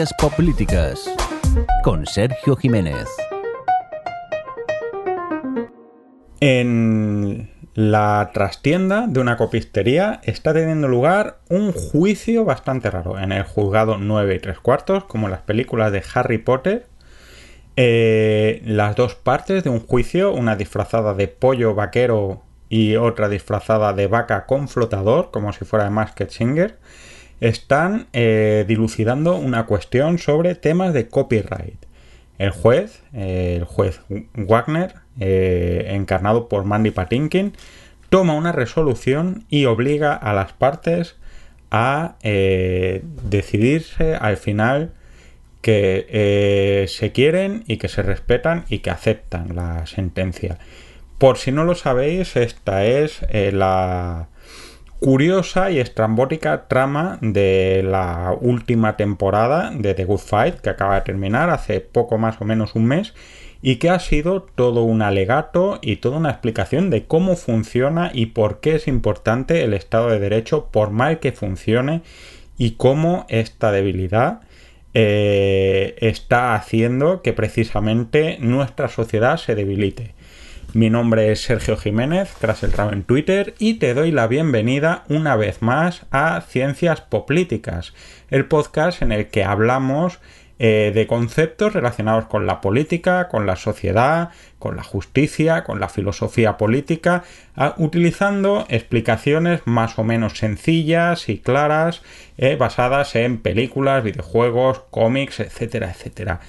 Ciencias 0.00 1.14
con 1.82 2.06
Sergio 2.06 2.56
Jiménez. 2.56 3.06
En 6.40 7.50
la 7.74 8.30
trastienda 8.32 9.06
de 9.06 9.20
una 9.20 9.36
copistería 9.36 10.22
está 10.24 10.54
teniendo 10.54 10.88
lugar 10.88 11.40
un 11.50 11.72
juicio 11.72 12.46
bastante 12.46 12.90
raro. 12.90 13.18
En 13.18 13.30
el 13.30 13.42
juzgado 13.42 13.98
9 13.98 14.36
y 14.36 14.38
3 14.38 14.58
cuartos, 14.60 15.04
como 15.04 15.26
en 15.26 15.32
las 15.32 15.42
películas 15.42 15.92
de 15.92 16.02
Harry 16.14 16.38
Potter, 16.38 16.86
eh, 17.76 18.62
las 18.64 18.96
dos 18.96 19.16
partes 19.16 19.64
de 19.64 19.68
un 19.68 19.80
juicio, 19.80 20.32
una 20.32 20.56
disfrazada 20.56 21.12
de 21.12 21.28
pollo 21.28 21.74
vaquero 21.74 22.42
y 22.70 22.96
otra 22.96 23.28
disfrazada 23.28 23.92
de 23.92 24.06
vaca 24.06 24.46
con 24.46 24.68
flotador, 24.68 25.30
como 25.30 25.52
si 25.52 25.66
fuera 25.66 25.84
de 25.84 25.90
Masked 25.90 26.30
Singer, 26.30 26.78
están 27.40 28.06
eh, 28.12 28.64
dilucidando 28.68 29.36
una 29.36 29.66
cuestión 29.66 30.18
sobre 30.18 30.54
temas 30.54 30.92
de 30.94 31.08
copyright. 31.08 31.86
El 32.38 32.50
juez, 32.50 33.02
eh, 33.12 33.56
el 33.56 33.64
juez 33.64 34.00
Wagner, 34.34 34.94
encarnado 35.18 36.48
por 36.48 36.64
Mandy 36.64 36.90
Patinkin, 36.90 37.52
toma 38.08 38.34
una 38.34 38.52
resolución 38.52 39.44
y 39.50 39.66
obliga 39.66 40.14
a 40.14 40.32
las 40.32 40.52
partes 40.52 41.16
a 41.70 42.16
decidirse 42.22 44.14
al 44.14 44.38
final 44.38 44.94
que 45.60 46.06
eh, 46.08 46.86
se 46.88 47.12
quieren 47.12 47.64
y 47.66 47.76
que 47.76 47.88
se 47.88 48.02
respetan 48.02 48.64
y 48.68 48.78
que 48.78 48.90
aceptan 48.90 49.54
la 49.54 49.86
sentencia. 49.86 50.58
Por 51.18 51.36
si 51.36 51.52
no 51.52 51.64
lo 51.64 51.74
sabéis, 51.74 52.36
esta 52.36 52.86
es 52.86 53.20
eh, 53.28 53.52
la 53.52 54.28
curiosa 55.00 55.70
y 55.70 55.80
estrambótica 55.80 56.68
trama 56.68 57.18
de 57.22 57.82
la 57.82 58.36
última 58.38 58.96
temporada 58.96 59.72
de 59.74 59.94
The 59.94 60.04
Good 60.04 60.18
Fight 60.18 60.56
que 60.56 60.70
acaba 60.70 60.96
de 60.96 61.00
terminar 61.00 61.48
hace 61.48 61.80
poco 61.80 62.18
más 62.18 62.40
o 62.40 62.44
menos 62.44 62.74
un 62.74 62.84
mes 62.84 63.14
y 63.62 63.76
que 63.76 63.90
ha 63.90 63.98
sido 63.98 64.42
todo 64.42 64.84
un 64.84 65.02
alegato 65.02 65.78
y 65.82 65.96
toda 65.96 66.18
una 66.18 66.30
explicación 66.30 66.90
de 66.90 67.06
cómo 67.06 67.36
funciona 67.36 68.10
y 68.12 68.26
por 68.26 68.60
qué 68.60 68.76
es 68.76 68.88
importante 68.88 69.64
el 69.64 69.72
Estado 69.74 70.08
de 70.08 70.18
Derecho 70.18 70.68
por 70.70 70.90
mal 70.90 71.18
que 71.18 71.32
funcione 71.32 72.02
y 72.58 72.72
cómo 72.72 73.26
esta 73.28 73.72
debilidad 73.72 74.40
eh, 74.92 75.96
está 76.00 76.54
haciendo 76.54 77.22
que 77.22 77.32
precisamente 77.32 78.36
nuestra 78.40 78.88
sociedad 78.88 79.38
se 79.38 79.54
debilite. 79.54 80.14
Mi 80.72 80.88
nombre 80.88 81.32
es 81.32 81.42
Sergio 81.42 81.76
Jiménez, 81.76 82.32
tras 82.38 82.62
el 82.62 82.72
en 82.92 83.02
Twitter, 83.02 83.54
y 83.58 83.74
te 83.74 83.92
doy 83.92 84.12
la 84.12 84.28
bienvenida 84.28 85.02
una 85.08 85.34
vez 85.34 85.62
más 85.62 86.06
a 86.12 86.40
Ciencias 86.42 87.00
Políticas, 87.00 87.92
el 88.30 88.46
podcast 88.46 89.02
en 89.02 89.10
el 89.10 89.28
que 89.28 89.42
hablamos 89.42 90.20
eh, 90.60 90.92
de 90.94 91.08
conceptos 91.08 91.72
relacionados 91.72 92.26
con 92.26 92.46
la 92.46 92.60
política, 92.60 93.26
con 93.28 93.46
la 93.46 93.56
sociedad, 93.56 94.28
con 94.60 94.76
la 94.76 94.84
justicia, 94.84 95.64
con 95.64 95.80
la 95.80 95.88
filosofía 95.88 96.56
política, 96.56 97.24
utilizando 97.78 98.66
explicaciones 98.68 99.62
más 99.64 99.98
o 99.98 100.04
menos 100.04 100.38
sencillas 100.38 101.28
y 101.30 101.38
claras, 101.38 102.02
eh, 102.36 102.56
basadas 102.56 103.16
en 103.16 103.38
películas, 103.38 104.04
videojuegos, 104.04 104.82
cómics, 104.90 105.40
etcétera, 105.40 105.90
etcétera. 105.90 106.40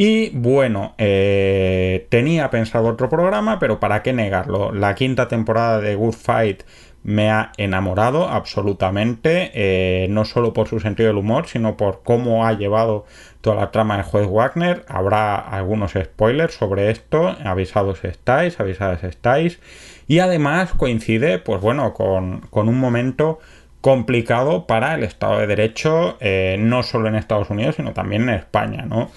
Y 0.00 0.30
bueno, 0.30 0.94
eh, 0.96 2.06
tenía 2.08 2.50
pensado 2.50 2.86
otro 2.86 3.08
programa, 3.08 3.58
pero 3.58 3.80
¿para 3.80 4.04
qué 4.04 4.12
negarlo? 4.12 4.70
La 4.70 4.94
quinta 4.94 5.26
temporada 5.26 5.80
de 5.80 5.96
Good 5.96 6.14
Fight 6.14 6.62
me 7.02 7.32
ha 7.32 7.50
enamorado 7.56 8.28
absolutamente, 8.28 9.50
eh, 9.54 10.06
no 10.08 10.24
solo 10.24 10.52
por 10.52 10.68
su 10.68 10.78
sentido 10.78 11.08
del 11.08 11.16
humor, 11.16 11.48
sino 11.48 11.76
por 11.76 12.04
cómo 12.04 12.46
ha 12.46 12.52
llevado 12.52 13.06
toda 13.40 13.56
la 13.56 13.72
trama 13.72 13.96
de 13.96 14.04
juez 14.04 14.28
Wagner. 14.30 14.84
Habrá 14.86 15.34
algunos 15.34 15.94
spoilers 15.94 16.54
sobre 16.54 16.92
esto, 16.92 17.34
avisados 17.44 18.04
estáis, 18.04 18.60
avisadas 18.60 19.02
estáis. 19.02 19.58
Y 20.06 20.20
además 20.20 20.74
coincide, 20.74 21.40
pues 21.40 21.60
bueno, 21.60 21.92
con, 21.92 22.48
un 22.52 22.78
momento 22.78 23.40
complicado 23.80 24.68
para 24.68 24.94
el 24.94 25.02
Estado 25.02 25.40
de 25.40 25.48
Derecho, 25.48 26.18
eh, 26.20 26.54
no 26.56 26.84
solo 26.84 27.08
en 27.08 27.16
Estados 27.16 27.50
Unidos, 27.50 27.74
sino 27.74 27.94
también 27.94 28.28
en 28.28 28.36
España, 28.36 28.84
¿no? 28.86 29.10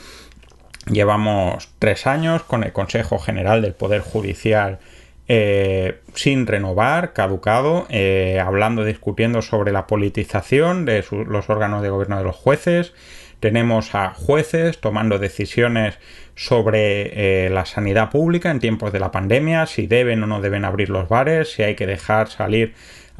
Llevamos 0.90 1.70
tres 1.80 2.08
años 2.08 2.44
con 2.44 2.64
el 2.64 2.74
Consejo 2.74 3.20
General 3.20 3.62
del 3.62 3.74
Poder 3.74 4.02
Judicial 4.02 4.80
eh, 5.28 6.02
sin 6.14 6.46
renovar, 6.46 7.14
caducado, 7.14 7.86
eh, 7.90 8.42
hablando, 8.44 8.84
discutiendo 8.84 9.42
sobre 9.42 9.72
la 9.72 9.88
politización 9.88 10.84
de 10.84 11.06
los 11.10 11.50
órganos 11.50 11.82
de 11.82 11.90
gobierno 11.90 12.18
de 12.18 12.24
los 12.24 12.36
jueces. 12.36 12.94
Tenemos 13.40 13.96
a 13.96 14.10
jueces 14.10 14.82
tomando 14.82 15.20
decisiones 15.20 16.00
sobre 16.36 17.46
eh, 17.46 17.50
la 17.50 17.66
sanidad 17.66 18.10
pública 18.10 18.52
en 18.52 18.60
tiempos 18.60 18.92
de 18.92 19.00
la 19.00 19.12
pandemia, 19.12 19.68
si 19.68 19.88
deben 19.88 20.22
o 20.24 20.28
no 20.28 20.42
deben 20.42 20.66
abrir 20.66 20.90
los 20.90 21.08
bares, 21.08 21.54
si 21.54 21.64
hay 21.64 21.76
que 21.76 21.88
dejar 21.88 22.28
salir 22.28 22.74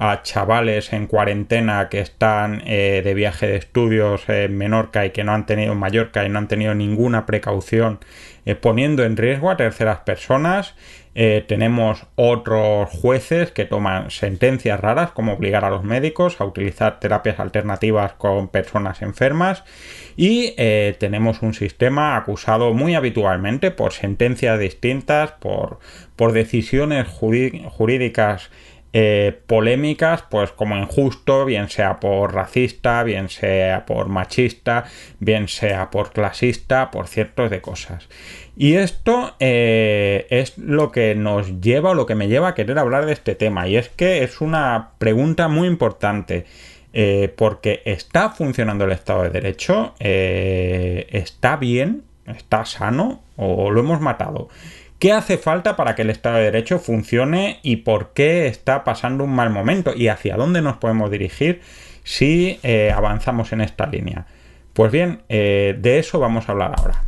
a 0.04 0.24
chavales 0.24 0.94
en 0.94 1.06
cuarentena 1.06 1.88
que 1.90 2.00
están 2.00 2.64
de 2.66 3.14
viaje 3.14 3.46
de 3.46 3.58
estudios 3.58 4.28
en 4.30 4.58
Menorca 4.58 5.06
y 5.06 5.12
que 5.12 5.24
no 5.24 5.34
han 5.34 5.46
tenido 5.46 5.76
Mallorca 5.76 6.26
y 6.26 6.30
no 6.30 6.40
han 6.40 6.48
tenido 6.48 6.74
ninguna 6.74 7.28
precaución 7.28 8.00
poniendo 8.62 9.04
en 9.04 9.16
riesgo 9.16 9.52
a 9.52 9.58
terceras 9.58 10.00
personas 10.00 10.74
eh, 11.14 11.44
tenemos 11.46 12.06
otros 12.16 12.90
jueces 12.90 13.52
que 13.52 13.66
toman 13.66 14.12
sentencias 14.12 14.80
raras 14.80 15.12
como 15.12 15.34
obligar 15.34 15.66
a 15.66 15.70
los 15.70 15.84
médicos 15.84 16.40
a 16.40 16.46
utilizar 16.46 17.02
terapias 17.02 17.40
alternativas 17.40 18.14
con 18.14 18.48
personas 18.48 19.02
enfermas. 19.02 19.64
Y 20.16 20.54
eh, 20.58 20.96
tenemos 21.00 21.42
un 21.42 21.54
sistema 21.54 22.16
acusado 22.16 22.74
muy 22.74 22.96
habitualmente 22.96 23.72
por 23.72 23.92
sentencias 23.92 24.58
distintas, 24.58 25.32
por, 25.34 25.80
por 26.16 26.32
decisiones 26.32 27.08
jurídicas 27.08 28.50
eh, 28.94 29.40
polémicas, 29.48 30.24
pues 30.30 30.52
como 30.52 30.76
injusto, 30.76 31.46
bien 31.46 31.70
sea 31.70 32.02
por 32.02 32.34
racista, 32.34 33.04
bien 33.04 33.30
sea 33.30 33.86
por 33.86 34.10
machista, 34.10 34.84
bien 35.20 35.48
sea 35.48 35.90
por 35.90 36.12
clasista, 36.12 36.92
por 36.92 37.08
ciertos 37.08 37.50
de 37.50 37.62
cosas. 37.62 38.10
Y 38.58 38.76
esto 38.76 39.36
eh, 39.40 40.28
es 40.30 40.58
lo 40.58 40.92
que 40.92 41.16
nos 41.16 41.62
lleva 41.62 41.92
o 41.92 41.94
lo 41.94 42.06
que 42.06 42.16
me 42.16 42.28
lleva 42.28 42.50
a 42.50 42.54
querer 42.54 42.78
hablar 42.80 43.06
de 43.06 43.14
este 43.14 43.34
tema. 43.34 43.66
Y 43.68 43.78
es 43.78 43.88
que 43.88 44.24
es 44.24 44.42
una 44.42 44.92
pregunta 44.98 45.48
muy 45.48 45.68
importante. 45.68 46.46
Eh, 46.94 47.34
porque 47.38 47.82
está 47.86 48.32
funcionando 48.32 48.84
el 48.84 48.92
Estado 48.92 49.24
de 49.24 49.30
Derecho, 49.30 49.94
está 49.98 51.56
bien, 51.56 52.04
está 52.28 52.66
sano 52.66 53.22
o 53.38 53.72
lo 53.72 53.80
hemos 53.80 54.02
matado. 54.02 54.50
¿Qué 55.02 55.12
hace 55.14 55.40
falta 55.40 55.76
para 55.76 55.96
que 55.96 56.04
el 56.04 56.12
Estado 56.12 56.38
de 56.38 56.44
Derecho 56.44 56.78
funcione 56.78 57.60
y 57.64 57.78
por 57.78 58.14
qué 58.14 58.46
está 58.46 58.84
pasando 58.84 59.24
un 59.24 59.34
mal 59.34 59.50
momento 59.50 59.96
y 59.96 60.10
hacia 60.10 60.36
dónde 60.36 60.62
nos 60.62 60.78
podemos 60.78 61.10
dirigir 61.10 61.62
si 62.04 62.60
avanzamos 62.94 63.52
en 63.52 63.62
esta 63.62 63.88
línea? 63.88 64.28
Pues 64.74 64.92
bien, 64.92 65.24
de 65.28 65.98
eso 65.98 66.20
vamos 66.20 66.48
a 66.48 66.52
hablar 66.52 66.76
ahora. 66.78 67.02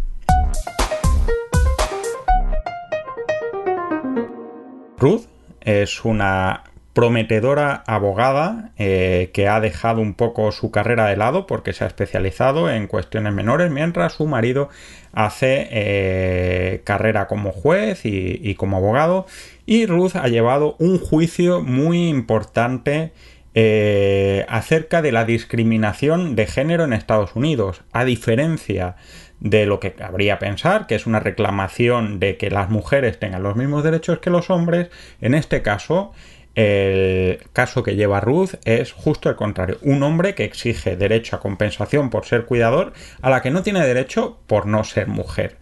Ruth 4.98 5.28
es 5.62 6.04
una 6.04 6.64
prometedora 6.94 7.84
abogada 7.88 8.72
eh, 8.78 9.32
que 9.34 9.48
ha 9.48 9.60
dejado 9.60 10.00
un 10.00 10.14
poco 10.14 10.52
su 10.52 10.70
carrera 10.70 11.08
de 11.08 11.18
lado 11.18 11.48
porque 11.48 11.74
se 11.74 11.84
ha 11.84 11.88
especializado 11.88 12.70
en 12.70 12.88
cuestiones 12.88 13.34
menores 13.34 13.72
mientras 13.72 14.14
su 14.14 14.28
marido 14.28 14.70
hace 15.12 15.68
eh, 15.72 16.82
carrera 16.84 17.28
como 17.28 17.52
juez 17.52 18.02
y, 18.04 18.54
como 18.56 18.78
abogado. 18.78 19.26
Y 19.66 19.88
Ruth 19.88 20.16
ha 20.16 20.28
llevado 20.28 20.76
un 20.80 21.00
juicio 21.00 21.62
muy 21.62 22.10
importante 22.10 23.12
eh, 23.56 24.46
acerca 24.48 25.02
de 25.02 25.12
la 25.12 25.26
discriminación 25.26 26.36
de 26.36 26.46
género 26.46 26.84
en 26.84 26.94
Estados 26.94 27.36
Unidos 27.36 27.82
a 27.92 28.06
diferencia 28.06 28.96
de 29.40 29.66
lo 29.66 29.80
que 29.80 29.94
cabría 29.94 30.40
pensar, 30.40 30.88
que 30.88 30.96
es 30.96 31.06
una 31.06 31.20
reclamación 31.20 32.20
de 32.20 32.38
que 32.38 32.50
las 32.50 32.70
mujeres 32.70 33.20
tengan 33.20 33.44
los 33.44 33.56
mismos 33.56 33.84
derechos 33.84 34.20
que 34.20 34.30
los 34.30 34.50
hombres, 34.50 34.90
en 35.22 35.34
este 35.34 35.62
caso 35.62 36.14
el 36.56 37.40
caso 37.52 37.84
que 37.84 37.96
lleva 37.96 38.22
Ruth 38.22 38.56
es 38.66 38.92
justo 38.92 39.30
el 39.30 39.36
contrario, 39.36 39.78
un 39.82 40.04
hombre 40.04 40.36
que 40.36 40.44
exige 40.44 40.96
derecho 40.96 41.36
a 41.36 41.40
compensación 41.40 42.10
por 42.10 42.26
ser 42.26 42.46
cuidador 42.46 42.94
a 43.22 43.30
la 43.30 43.42
que 43.42 43.52
no 43.52 43.64
tiene 43.64 43.86
derecho 43.86 44.40
por 44.48 44.66
no 44.66 44.84
ser 44.84 45.08
mujer. 45.08 45.58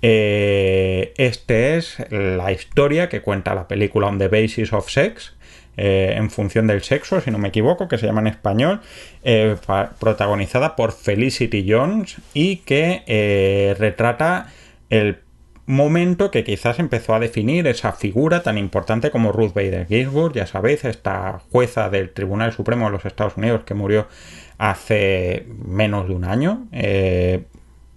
Eh, 0.00 1.12
este 1.16 1.76
es 1.76 1.96
la 2.10 2.52
historia 2.52 3.08
que 3.08 3.20
cuenta 3.20 3.54
la 3.54 3.66
película 3.66 4.06
On 4.06 4.18
the 4.18 4.28
Basis 4.28 4.72
of 4.72 4.88
Sex, 4.88 5.34
eh, 5.80 6.14
en 6.16 6.28
función 6.28 6.66
del 6.66 6.82
sexo, 6.82 7.20
si 7.20 7.30
no 7.30 7.38
me 7.38 7.48
equivoco, 7.48 7.86
que 7.86 7.98
se 7.98 8.06
llama 8.06 8.20
en 8.20 8.26
español, 8.26 8.80
eh, 9.22 9.54
protagonizada 10.00 10.74
por 10.74 10.90
Felicity 10.90 11.64
Jones 11.70 12.16
y 12.34 12.56
que 12.56 13.04
eh, 13.06 13.76
retrata 13.78 14.48
el 14.90 15.20
momento 15.68 16.30
que 16.30 16.44
quizás 16.44 16.78
empezó 16.78 17.14
a 17.14 17.20
definir 17.20 17.66
esa 17.66 17.92
figura 17.92 18.42
tan 18.42 18.56
importante 18.56 19.10
como 19.10 19.32
Ruth 19.32 19.52
Bader 19.52 19.86
Ginsburg, 19.86 20.32
ya 20.32 20.46
sabéis, 20.46 20.82
esta 20.86 21.42
jueza 21.52 21.90
del 21.90 22.10
Tribunal 22.10 22.54
Supremo 22.54 22.86
de 22.86 22.92
los 22.92 23.04
Estados 23.04 23.36
Unidos 23.36 23.64
que 23.66 23.74
murió 23.74 24.08
hace 24.56 25.46
menos 25.66 26.08
de 26.08 26.14
un 26.14 26.24
año 26.24 26.66
eh, 26.72 27.44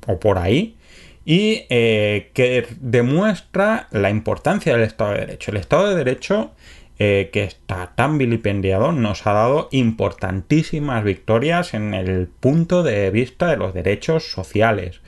o 0.06 0.20
por 0.20 0.38
ahí 0.38 0.76
y 1.24 1.66
eh, 1.70 2.32
que 2.34 2.68
demuestra 2.82 3.88
la 3.92 4.10
importancia 4.10 4.74
del 4.74 4.84
Estado 4.84 5.14
de 5.14 5.20
Derecho. 5.20 5.52
El 5.52 5.58
Estado 5.58 5.88
de 5.88 5.96
Derecho 5.96 6.52
eh, 7.00 7.30
que 7.32 7.46
está 7.46 7.94
tan 7.96 8.18
vilipendiado 8.18 8.92
nos 8.92 9.26
ha 9.26 9.32
dado 9.32 9.70
importantísimas 9.72 11.06
victorias 11.06 11.74
en 11.74 11.94
el 11.94 12.28
punto 12.28 12.84
de 12.84 13.10
vista 13.12 13.48
de 13.48 13.56
los 13.56 13.74
derechos 13.74 14.30
sociales. 14.30 15.00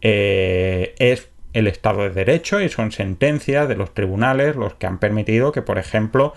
es 0.00 1.33
el 1.54 1.68
Estado 1.68 2.02
de 2.02 2.10
Derecho 2.10 2.60
y 2.60 2.68
son 2.68 2.92
sentencias 2.92 3.68
de 3.68 3.76
los 3.76 3.94
tribunales 3.94 4.56
los 4.56 4.74
que 4.74 4.86
han 4.86 4.98
permitido 4.98 5.52
que, 5.52 5.62
por 5.62 5.78
ejemplo, 5.78 6.34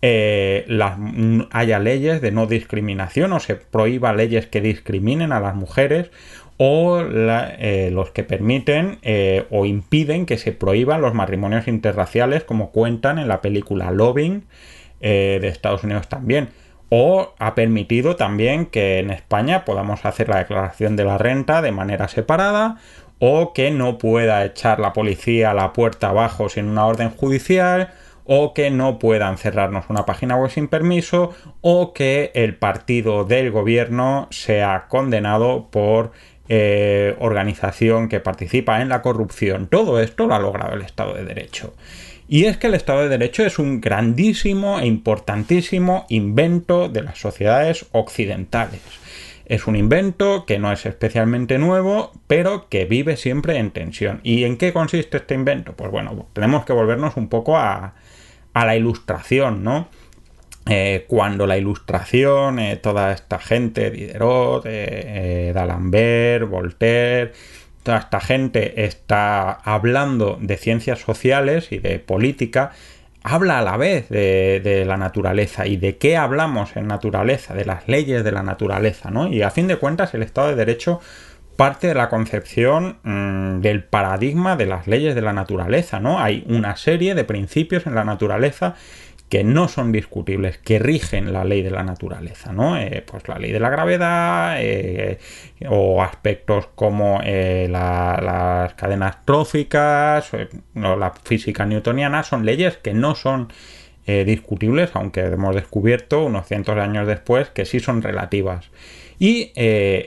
eh, 0.00 0.64
haya 1.50 1.78
leyes 1.80 2.20
de 2.20 2.30
no 2.30 2.46
discriminación 2.46 3.32
o 3.32 3.40
se 3.40 3.56
prohíba 3.56 4.12
leyes 4.12 4.46
que 4.46 4.60
discriminen 4.60 5.32
a 5.32 5.40
las 5.40 5.56
mujeres 5.56 6.12
o 6.56 7.00
eh, 7.00 7.90
los 7.92 8.10
que 8.10 8.22
permiten 8.22 8.98
eh, 9.02 9.46
o 9.50 9.64
impiden 9.64 10.26
que 10.26 10.38
se 10.38 10.52
prohíban 10.52 11.00
los 11.00 11.14
matrimonios 11.14 11.66
interraciales 11.66 12.44
como 12.44 12.70
cuentan 12.70 13.18
en 13.18 13.26
la 13.26 13.40
película 13.40 13.90
Loving 13.90 14.44
de 15.00 15.46
Estados 15.46 15.84
Unidos 15.84 16.08
también. 16.08 16.48
O 16.90 17.34
ha 17.38 17.54
permitido 17.54 18.16
también 18.16 18.66
que 18.66 18.98
en 18.98 19.10
España 19.10 19.64
podamos 19.64 20.04
hacer 20.04 20.28
la 20.28 20.38
declaración 20.38 20.96
de 20.96 21.04
la 21.04 21.18
renta 21.18 21.62
de 21.62 21.70
manera 21.70 22.08
separada 22.08 22.78
o 23.18 23.52
que 23.52 23.70
no 23.70 23.98
pueda 23.98 24.44
echar 24.44 24.80
la 24.80 24.92
policía 24.92 25.50
a 25.50 25.54
la 25.54 25.72
puerta 25.72 26.10
abajo 26.10 26.48
sin 26.48 26.66
una 26.66 26.86
orden 26.86 27.10
judicial, 27.10 27.92
o 28.24 28.52
que 28.52 28.70
no 28.70 28.98
puedan 28.98 29.38
cerrarnos 29.38 29.86
una 29.88 30.04
página 30.04 30.36
web 30.36 30.50
sin 30.50 30.68
permiso, 30.68 31.34
o 31.62 31.94
que 31.94 32.30
el 32.34 32.56
partido 32.56 33.24
del 33.24 33.50
gobierno 33.50 34.28
sea 34.30 34.86
condenado 34.88 35.68
por 35.70 36.12
eh, 36.50 37.16
organización 37.20 38.08
que 38.08 38.20
participa 38.20 38.82
en 38.82 38.90
la 38.90 39.02
corrupción. 39.02 39.66
Todo 39.66 40.00
esto 40.00 40.26
lo 40.26 40.34
ha 40.34 40.38
logrado 40.38 40.74
el 40.74 40.82
Estado 40.82 41.14
de 41.14 41.24
Derecho. 41.24 41.74
Y 42.28 42.44
es 42.44 42.58
que 42.58 42.66
el 42.66 42.74
Estado 42.74 43.02
de 43.02 43.08
Derecho 43.08 43.44
es 43.44 43.58
un 43.58 43.80
grandísimo 43.80 44.78
e 44.78 44.86
importantísimo 44.86 46.04
invento 46.10 46.90
de 46.90 47.02
las 47.02 47.18
sociedades 47.18 47.86
occidentales. 47.92 48.82
Es 49.48 49.66
un 49.66 49.76
invento 49.76 50.44
que 50.44 50.58
no 50.58 50.70
es 50.70 50.84
especialmente 50.84 51.58
nuevo, 51.58 52.12
pero 52.26 52.68
que 52.68 52.84
vive 52.84 53.16
siempre 53.16 53.56
en 53.56 53.70
tensión. 53.70 54.20
¿Y 54.22 54.44
en 54.44 54.58
qué 54.58 54.74
consiste 54.74 55.16
este 55.16 55.34
invento? 55.34 55.72
Pues 55.72 55.90
bueno, 55.90 56.26
tenemos 56.34 56.66
que 56.66 56.74
volvernos 56.74 57.16
un 57.16 57.28
poco 57.28 57.56
a, 57.56 57.94
la 58.54 58.76
ilustración, 58.76 59.64
¿no? 59.64 59.88
Eh, 60.68 61.06
cuando 61.08 61.46
la 61.46 61.56
ilustración, 61.56 62.58
eh, 62.58 62.76
toda 62.76 63.12
esta 63.12 63.38
gente, 63.38 63.90
Diderot, 63.90 64.64
eh, 64.66 65.52
D'Alembert, 65.54 66.46
Voltaire, 66.50 67.32
toda 67.82 67.98
esta 67.98 68.20
gente 68.20 68.84
está 68.84 69.52
hablando 69.52 70.36
de 70.42 70.58
ciencias 70.58 70.98
sociales 70.98 71.72
y 71.72 71.78
de 71.78 72.00
política, 72.00 72.72
habla 73.22 73.58
a 73.58 73.62
la 73.62 73.76
vez 73.76 74.08
de, 74.08 74.84
la 74.86 74.96
naturaleza 74.96 75.66
y 75.66 75.76
de 75.76 75.96
qué 75.96 76.16
hablamos 76.16 76.76
en 76.76 76.86
naturaleza, 76.86 77.54
de 77.54 77.64
las 77.64 77.88
leyes 77.88 78.24
de 78.24 78.32
la 78.32 78.42
naturaleza, 78.42 79.10
¿no? 79.10 79.28
Y 79.28 79.42
a 79.42 79.50
fin 79.50 79.66
de 79.66 79.76
cuentas 79.76 80.14
el 80.14 80.22
Estado 80.22 80.48
de 80.48 80.56
Derecho 80.56 81.00
parte 81.56 81.88
de 81.88 81.94
la 81.94 82.08
concepción 82.08 82.98
mm, 83.02 83.60
del 83.60 83.82
paradigma 83.82 84.54
de 84.54 84.66
las 84.66 84.86
leyes 84.86 85.16
de 85.16 85.22
la 85.22 85.32
naturaleza, 85.32 85.98
¿no? 85.98 86.20
Hay 86.20 86.44
una 86.48 86.76
serie 86.76 87.16
de 87.16 87.24
principios 87.24 87.86
en 87.86 87.96
la 87.96 88.04
naturaleza 88.04 88.76
que 89.28 89.44
no 89.44 89.68
son 89.68 89.92
discutibles, 89.92 90.58
que 90.58 90.78
rigen 90.78 91.32
la 91.32 91.44
ley 91.44 91.62
de 91.62 91.70
la 91.70 91.82
naturaleza, 91.82 92.52
¿no? 92.52 92.78
Eh, 92.78 93.04
pues 93.06 93.28
la 93.28 93.38
ley 93.38 93.52
de 93.52 93.60
la 93.60 93.68
gravedad 93.68 94.56
eh, 94.58 95.18
o 95.68 96.02
aspectos 96.02 96.68
como 96.74 97.20
eh, 97.22 97.68
las 97.70 98.72
cadenas 98.74 99.24
tróficas 99.24 100.30
o 100.32 100.96
la 100.96 101.12
física 101.24 101.66
newtoniana 101.66 102.22
son 102.22 102.44
leyes 102.44 102.78
que 102.78 102.94
no 102.94 103.14
son 103.14 103.52
discutibles, 104.06 104.92
aunque 104.94 105.20
hemos 105.20 105.54
descubierto 105.54 106.24
unos 106.24 106.46
cientos 106.46 106.74
de 106.74 106.80
años 106.80 107.06
después 107.06 107.50
que 107.50 107.66
sí 107.66 107.78
son 107.78 108.00
relativas. 108.00 108.70
Y 109.18 109.52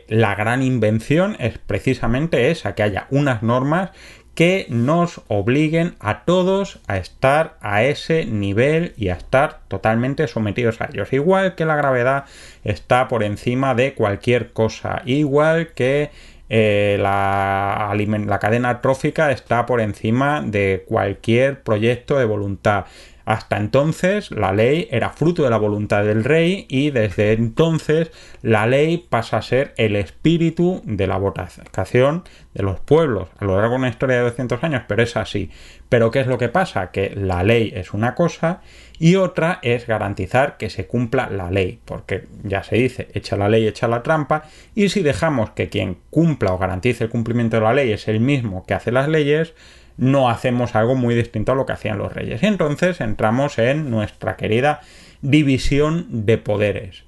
la 0.08 0.34
gran 0.34 0.64
invención 0.64 1.36
es 1.38 1.60
precisamente 1.60 2.50
esa, 2.50 2.74
que 2.74 2.82
haya 2.82 3.06
unas 3.12 3.44
normas 3.44 3.92
que 4.36 4.66
nos 4.70 5.22
obliguen 5.28 5.96
a 6.00 6.24
todos 6.24 6.80
a 6.88 6.98
estar 6.98 7.58
a 7.62 7.84
ese 7.84 8.26
nivel 8.26 8.94
y 8.98 9.10
a 9.10 9.16
estar 9.16 9.60
totalmente 9.68 10.28
sometidos 10.28 10.82
a 10.82 10.90
ellos. 10.92 11.12
Igual 11.12 11.56
que 11.56 11.66
la 11.66 11.76
gravedad 11.76 12.26
está 12.64 13.08
por 13.08 13.24
encima 13.24 13.76
de 13.76 13.94
cualquier 13.94 14.54
cosa. 14.54 15.02
Igual 15.06 15.74
que 15.74 16.12
eh, 16.54 16.98
la, 17.00 17.94
la 17.96 18.40
cadena 18.40 18.82
trófica 18.82 19.32
está 19.32 19.66
por 19.66 19.80
encima 19.80 20.42
de 20.42 20.84
cualquier 20.88 21.62
proyecto 21.62 22.18
de 22.18 22.26
voluntad. 22.26 22.86
Hasta 23.26 23.58
entonces 23.58 24.32
la 24.32 24.52
ley 24.52 24.88
era 24.92 25.10
fruto 25.10 25.44
de 25.44 25.50
la 25.50 25.58
voluntad 25.58 26.04
del 26.04 26.24
rey 26.24 26.66
y 26.70 26.92
desde 26.92 27.34
entonces 27.34 28.12
la 28.42 28.68
ley 28.68 29.06
pasa 29.10 29.38
a 29.38 29.42
ser 29.42 29.74
el 29.78 29.96
espíritu 29.96 30.82
de 30.86 31.08
la 31.08 31.18
votación 31.18 32.24
de 32.54 32.64
los 32.64 32.80
pueblos 32.80 33.30
a 33.40 33.46
lo 33.46 33.56
largo 33.56 33.72
de 33.72 33.80
una 33.80 33.90
historia 33.90 34.18
de 34.18 34.24
200 34.24 34.64
años, 34.64 34.84
pero 34.88 35.04
es 35.04 35.16
así. 35.16 35.50
Pero 35.90 36.12
¿qué 36.12 36.22
es 36.22 36.28
lo 36.28 36.38
que 36.38 36.50
pasa? 36.50 36.92
Que 36.92 37.14
la 37.16 37.44
ley 37.44 37.72
es 37.76 37.94
una 37.94 38.16
cosa 38.16 38.62
y 38.98 39.16
otra 39.16 39.60
es 39.62 39.88
garantizar 39.88 40.58
que 40.58 40.70
se 40.70 40.86
cumpla 40.86 41.30
la 41.30 41.50
ley, 41.50 41.80
porque 41.86 42.28
ya 42.44 42.64
se 42.64 42.76
dice, 42.76 43.08
echa 43.14 43.36
la 43.36 43.50
ley, 43.50 43.68
echa 43.68 43.88
la 43.88 44.04
trampa, 44.04 44.44
y 44.76 44.90
si 44.90 45.02
dejamos 45.02 45.50
que 45.52 45.70
quien 45.70 45.98
cumpla 46.10 46.54
o 46.54 46.58
garantice 46.58 47.06
el 47.06 47.10
cumplimiento 47.10 47.58
de 47.58 47.64
la 47.64 47.74
ley 47.74 47.92
es 47.92 48.08
el 48.08 48.20
mismo 48.20 48.64
que 48.66 48.76
hace 48.76 48.92
las 48.92 49.10
leyes, 49.10 49.56
no 50.02 50.30
hacemos 50.30 50.76
algo 50.76 50.96
muy 50.96 51.14
distinto 51.14 51.52
a 51.52 51.56
lo 51.56 51.68
que 51.68 51.74
hacían 51.74 52.00
los 52.00 52.12
reyes. 52.12 52.42
Y 52.42 52.48
entonces 52.48 53.00
entramos 53.02 53.60
en 53.60 53.92
nuestra 53.92 54.36
querida 54.36 54.82
división 55.22 56.26
de 56.26 56.40
poderes. 56.40 57.04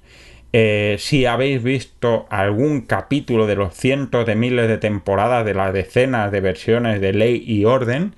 Eh, 0.52 0.94
si 1.00 1.26
habéis 1.26 1.60
visto 1.60 2.26
algún 2.30 2.82
capítulo 2.82 3.48
de 3.48 3.56
los 3.56 3.74
cientos 3.74 4.24
de 4.26 4.36
miles 4.36 4.68
de 4.68 4.78
temporadas 4.78 5.44
de 5.44 5.54
las 5.54 5.72
decenas 5.72 6.30
de 6.30 6.40
versiones 6.40 7.00
de 7.00 7.12
ley 7.12 7.42
y 7.44 7.64
orden, 7.64 8.14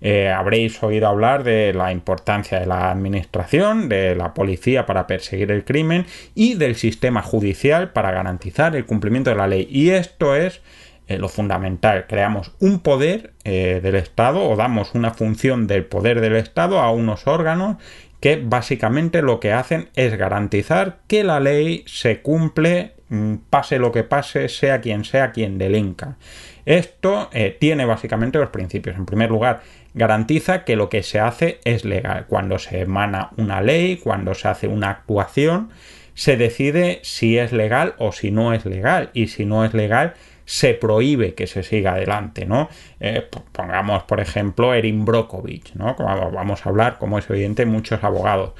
eh, 0.00 0.28
habréis 0.28 0.80
oído 0.84 1.08
hablar 1.08 1.42
de 1.42 1.72
la 1.74 1.90
importancia 1.90 2.60
de 2.60 2.66
la 2.66 2.92
administración, 2.92 3.88
de 3.88 4.14
la 4.14 4.32
policía 4.32 4.86
para 4.86 5.08
perseguir 5.08 5.50
el 5.50 5.64
crimen 5.64 6.06
y 6.36 6.54
del 6.54 6.76
sistema 6.76 7.20
judicial 7.22 7.90
para 7.90 8.12
garantizar 8.12 8.76
el 8.76 8.86
cumplimiento 8.86 9.30
de 9.30 9.36
la 9.36 9.48
ley. 9.48 9.66
Y 9.68 9.90
esto 9.90 10.36
es 10.36 10.62
eh, 11.10 11.18
lo 11.18 11.28
fundamental, 11.28 12.06
creamos 12.06 12.52
un 12.60 12.78
poder 12.78 13.32
eh, 13.42 13.80
del 13.82 13.96
Estado 13.96 14.48
o 14.48 14.54
damos 14.54 14.94
una 14.94 15.10
función 15.10 15.66
del 15.66 15.84
poder 15.84 16.20
del 16.20 16.36
Estado 16.36 16.78
a 16.78 16.92
unos 16.92 17.26
órganos 17.26 17.78
que 18.20 18.40
básicamente 18.40 19.20
lo 19.20 19.40
que 19.40 19.52
hacen 19.52 19.88
es 19.96 20.16
garantizar 20.16 20.98
que 21.08 21.24
la 21.24 21.40
ley 21.40 21.82
se 21.88 22.20
cumple, 22.20 22.92
mm, 23.08 23.34
pase 23.50 23.80
lo 23.80 23.90
que 23.90 24.04
pase, 24.04 24.48
sea 24.48 24.80
quien 24.80 25.02
sea 25.02 25.32
quien 25.32 25.58
delinca. 25.58 26.16
Esto 26.64 27.28
eh, 27.32 27.56
tiene 27.58 27.86
básicamente 27.86 28.38
los 28.38 28.50
principios. 28.50 28.94
En 28.94 29.04
primer 29.04 29.30
lugar, 29.30 29.62
garantiza 29.94 30.64
que 30.64 30.76
lo 30.76 30.88
que 30.88 31.02
se 31.02 31.18
hace 31.18 31.58
es 31.64 31.84
legal. 31.84 32.26
Cuando 32.28 32.60
se 32.60 32.82
emana 32.82 33.30
una 33.36 33.60
ley, 33.60 33.96
cuando 33.96 34.34
se 34.34 34.46
hace 34.46 34.68
una 34.68 34.90
actuación, 34.90 35.70
se 36.14 36.36
decide 36.36 37.00
si 37.02 37.36
es 37.36 37.52
legal 37.52 37.94
o 37.98 38.12
si 38.12 38.30
no 38.30 38.52
es 38.52 38.64
legal. 38.64 39.10
Y 39.12 39.26
si 39.26 39.44
no 39.44 39.64
es 39.64 39.74
legal, 39.74 40.14
se 40.50 40.74
prohíbe 40.74 41.34
que 41.34 41.46
se 41.46 41.62
siga 41.62 41.92
adelante, 41.92 42.44
¿no? 42.44 42.68
Eh, 42.98 43.24
pongamos, 43.52 44.02
por 44.02 44.18
ejemplo, 44.18 44.74
Erin 44.74 45.04
Brokovich, 45.04 45.74
¿no? 45.74 45.94
Como 45.94 46.32
vamos 46.32 46.66
a 46.66 46.70
hablar, 46.70 46.98
como 46.98 47.20
es 47.20 47.30
evidente, 47.30 47.66
muchos 47.66 48.02
abogados. 48.02 48.54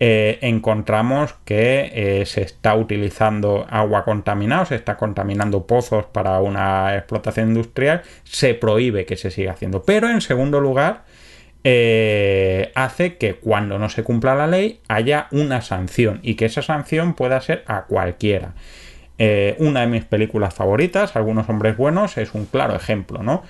Eh, 0.00 0.40
encontramos 0.42 1.36
que 1.44 1.92
eh, 1.94 2.26
se 2.26 2.42
está 2.42 2.74
utilizando 2.74 3.64
agua 3.70 4.04
contaminada, 4.04 4.66
se 4.66 4.74
está 4.74 4.96
contaminando 4.96 5.68
pozos 5.68 6.06
para 6.06 6.40
una 6.40 6.96
explotación 6.96 7.50
industrial, 7.50 8.02
se 8.24 8.54
prohíbe 8.54 9.06
que 9.06 9.16
se 9.16 9.30
siga 9.30 9.52
haciendo. 9.52 9.84
Pero 9.84 10.10
en 10.10 10.22
segundo 10.22 10.58
lugar, 10.58 11.04
hace 12.74 13.18
que 13.18 13.36
cuando 13.40 13.78
no 13.78 13.88
se 13.88 14.02
cumpla 14.02 14.34
la 14.34 14.48
ley 14.48 14.80
haya 14.88 15.28
una 15.30 15.62
sanción 15.62 16.18
y 16.22 16.34
que 16.34 16.46
esa 16.46 16.62
sanción 16.62 17.14
pueda 17.14 17.40
ser 17.40 17.62
a 17.68 17.84
cualquiera. 17.84 18.54
Eh, 19.18 19.56
una 19.58 19.80
de 19.80 19.86
mis 19.86 20.04
películas 20.04 20.54
favoritas, 20.54 21.16
Algunos 21.16 21.48
hombres 21.48 21.76
buenos, 21.76 22.18
es 22.18 22.34
un 22.34 22.46
claro 22.46 22.74
ejemplo, 22.74 23.22
¿no? 23.22 23.42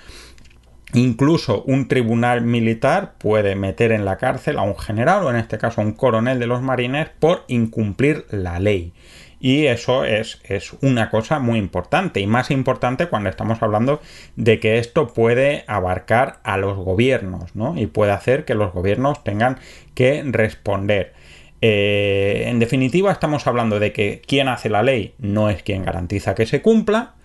Incluso 0.93 1.63
un 1.63 1.89
tribunal 1.89 2.41
militar 2.41 3.15
puede 3.17 3.55
meter 3.55 3.91
en 3.91 4.05
la 4.05 4.15
cárcel 4.15 4.57
a 4.57 4.61
un 4.61 4.77
general 4.77 5.23
o 5.23 5.29
en 5.29 5.35
este 5.35 5.57
caso 5.57 5.81
a 5.81 5.83
un 5.83 5.91
coronel 5.91 6.39
de 6.39 6.47
los 6.47 6.61
marines 6.61 7.09
por 7.19 7.43
incumplir 7.49 8.25
la 8.29 8.59
ley. 8.59 8.93
Y 9.39 9.65
eso 9.67 10.03
es, 10.05 10.39
es, 10.45 10.73
una 10.81 11.11
cosa 11.11 11.39
muy 11.39 11.59
importante 11.59 12.21
y 12.21 12.25
más 12.25 12.49
importante 12.49 13.07
cuando 13.07 13.29
estamos 13.29 13.61
hablando 13.61 14.01
de 14.35 14.59
que 14.59 14.79
esto 14.79 15.13
puede 15.13 15.63
abarcar 15.67 16.39
a 16.43 16.57
los 16.57 16.77
gobiernos 16.77 17.55
¿no? 17.55 17.77
y 17.77 17.85
puede 17.85 18.13
hacer 18.13 18.45
que 18.45 18.55
los 18.55 18.73
gobiernos 18.73 19.23
tengan 19.23 19.59
que 19.93 20.23
responder. 20.25 21.13
Eh, 21.61 22.43
en 22.47 22.59
definitiva, 22.59 23.11
estamos 23.11 23.47
hablando 23.47 23.79
de 23.79 23.91
que 23.91 24.21
quien 24.25 24.47
hace 24.47 24.69
la 24.69 24.83
ley 24.83 25.13
no 25.17 25.49
es 25.49 25.63
quien 25.63 25.83
garantiza 25.83 26.35
que 26.35 26.45
se 26.45 26.61
cumpla 26.61 27.15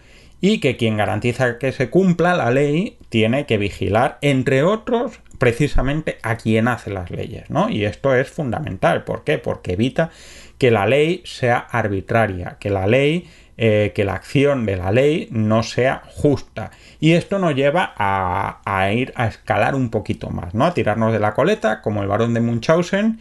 y 0.40 0.58
que 0.58 0.76
quien 0.76 0.96
garantiza 0.96 1.58
que 1.58 1.72
se 1.72 1.90
cumpla 1.90 2.34
la 2.34 2.50
ley 2.50 2.96
tiene 3.08 3.46
que 3.46 3.58
vigilar, 3.58 4.18
entre 4.22 4.62
otros, 4.62 5.20
precisamente 5.38 6.18
a 6.22 6.36
quien 6.36 6.68
hace 6.68 6.90
las 6.90 7.10
leyes, 7.10 7.50
¿no? 7.50 7.68
Y 7.68 7.84
esto 7.84 8.14
es 8.14 8.30
fundamental. 8.30 9.04
¿Por 9.04 9.24
qué? 9.24 9.38
Porque 9.38 9.72
evita 9.72 10.10
que 10.58 10.70
la 10.70 10.86
ley 10.86 11.22
sea 11.24 11.58
arbitraria, 11.58 12.56
que 12.60 12.70
la 12.70 12.86
ley, 12.86 13.28
eh, 13.56 13.92
que 13.94 14.04
la 14.04 14.14
acción 14.14 14.66
de 14.66 14.76
la 14.76 14.92
ley 14.92 15.28
no 15.32 15.64
sea 15.64 16.02
justa. 16.06 16.70
Y 17.00 17.12
esto 17.12 17.40
nos 17.40 17.54
lleva 17.54 17.92
a, 17.96 18.92
ir 18.92 19.12
a 19.16 19.26
escalar 19.26 19.74
un 19.74 19.90
poquito 19.90 20.30
más, 20.30 20.54
¿no? 20.54 20.64
A 20.64 20.74
tirarnos 20.74 21.12
de 21.12 21.18
la 21.18 21.34
coleta, 21.34 21.80
como 21.82 22.02
el 22.02 22.08
varón 22.08 22.34
de 22.34 22.40
Munchausen, 22.40 23.18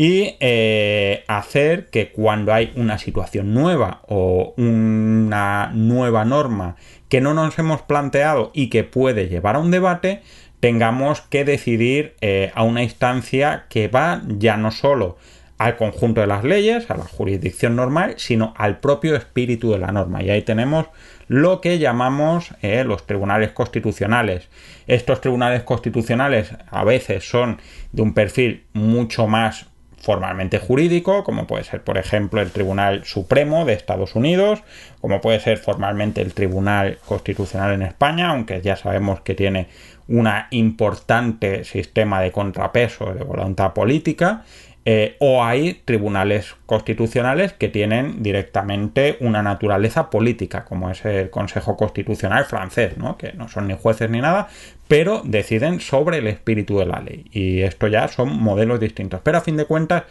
y 0.00 0.36
eh, 0.38 1.24
hacer 1.26 1.86
que 1.86 2.12
cuando 2.12 2.54
hay 2.54 2.72
una 2.76 2.98
situación 2.98 3.52
nueva 3.52 4.02
o 4.06 4.54
una 4.56 5.72
nueva 5.74 6.24
norma 6.24 6.76
que 7.08 7.20
no 7.20 7.34
nos 7.34 7.58
hemos 7.58 7.82
planteado 7.82 8.52
y 8.54 8.70
que 8.70 8.84
puede 8.84 9.28
llevar 9.28 9.56
a 9.56 9.58
un 9.58 9.72
debate, 9.72 10.22
tengamos 10.60 11.22
que 11.22 11.44
decidir 11.44 12.14
eh, 12.20 12.52
a 12.54 12.62
una 12.62 12.84
instancia 12.84 13.64
que 13.68 13.88
va 13.88 14.22
ya 14.28 14.56
no 14.56 14.70
solo 14.70 15.18
al 15.58 15.76
conjunto 15.76 16.20
de 16.20 16.28
las 16.28 16.44
leyes, 16.44 16.88
a 16.92 16.96
la 16.96 17.02
jurisdicción 17.02 17.74
normal, 17.74 18.14
sino 18.18 18.54
al 18.56 18.78
propio 18.78 19.16
espíritu 19.16 19.72
de 19.72 19.78
la 19.78 19.90
norma. 19.90 20.22
Y 20.22 20.30
ahí 20.30 20.42
tenemos 20.42 20.86
lo 21.26 21.60
que 21.60 21.80
llamamos 21.80 22.54
eh, 22.62 22.84
los 22.84 23.04
tribunales 23.04 23.50
constitucionales. 23.50 24.48
Estos 24.86 25.20
tribunales 25.20 25.64
constitucionales 25.64 26.52
a 26.70 26.84
veces 26.84 27.28
son 27.28 27.60
de 27.90 28.02
un 28.02 28.14
perfil 28.14 28.62
mucho 28.74 29.26
más 29.26 29.66
formalmente 30.00 30.58
jurídico, 30.58 31.24
como 31.24 31.46
puede 31.46 31.64
ser, 31.64 31.82
por 31.82 31.98
ejemplo, 31.98 32.40
el 32.40 32.50
Tribunal 32.50 33.04
Supremo 33.04 33.64
de 33.64 33.74
Estados 33.74 34.14
Unidos, 34.14 34.62
como 35.00 35.20
puede 35.20 35.40
ser 35.40 35.58
formalmente 35.58 36.20
el 36.20 36.34
Tribunal 36.34 36.98
Constitucional 37.06 37.72
en 37.72 37.82
España, 37.82 38.30
aunque 38.30 38.60
ya 38.60 38.76
sabemos 38.76 39.20
que 39.20 39.34
tiene 39.34 39.68
un 40.08 40.28
importante 40.50 41.64
sistema 41.64 42.20
de 42.20 42.32
contrapeso 42.32 43.12
de 43.12 43.24
voluntad 43.24 43.74
política, 43.74 44.44
eh, 44.90 45.16
o 45.20 45.44
hay 45.44 45.74
tribunales 45.84 46.56
constitucionales 46.64 47.52
que 47.52 47.68
tienen 47.68 48.22
directamente 48.22 49.18
una 49.20 49.42
naturaleza 49.42 50.08
política, 50.08 50.64
como 50.64 50.90
es 50.90 51.04
el 51.04 51.28
Consejo 51.28 51.76
Constitucional 51.76 52.46
francés, 52.46 52.96
¿no? 52.96 53.18
que 53.18 53.34
no 53.34 53.48
son 53.48 53.68
ni 53.68 53.76
jueces 53.76 54.08
ni 54.08 54.22
nada, 54.22 54.48
pero 54.88 55.22
deciden 55.24 55.80
sobre 55.80 56.18
el 56.18 56.26
espíritu 56.26 56.78
de 56.78 56.86
la 56.86 57.00
ley. 57.00 57.26
Y 57.30 57.60
esto 57.60 57.86
ya 57.86 58.08
son 58.08 58.42
modelos 58.42 58.80
distintos. 58.80 59.20
Pero 59.22 59.38
a 59.38 59.42
fin 59.42 59.56
de 59.56 59.66
cuentas, 59.66 60.04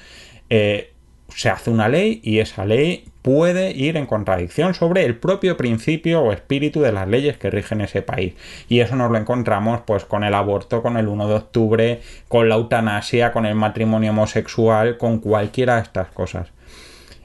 eh, 0.50 0.92
se 1.36 1.50
hace 1.50 1.70
una 1.70 1.90
ley 1.90 2.22
y 2.24 2.40
esa 2.40 2.66
ley 2.66 3.06
puede 3.22 3.72
ir 3.72 3.98
en 3.98 4.06
contradicción 4.06 4.74
sobre 4.74 5.04
el 5.04 5.18
propio 5.18 5.58
principio 5.58 6.22
o 6.22 6.32
espíritu 6.32 6.82
de 6.82 6.94
las 6.94 7.08
leyes 7.08 7.38
que 7.38 7.50
rigen 7.50 7.82
ese 7.82 8.02
país. 8.02 8.34
Y 8.70 8.80
eso 8.80 8.96
nos 8.96 9.12
lo 9.12 9.18
encontramos 9.18 9.82
pues 9.86 10.06
con 10.06 10.24
el 10.24 10.34
aborto, 10.34 10.82
con 10.82 10.96
el 10.96 11.08
1 11.08 11.28
de 11.28 11.34
octubre, 11.34 12.02
con 12.28 12.48
la 12.48 12.56
eutanasia, 12.56 13.34
con 13.34 13.46
el 13.46 13.56
matrimonio 13.56 14.12
homosexual, 14.12 14.98
con 14.98 15.20
cualquiera 15.20 15.76
de 15.76 15.82
estas 15.82 16.08
cosas. 16.10 16.48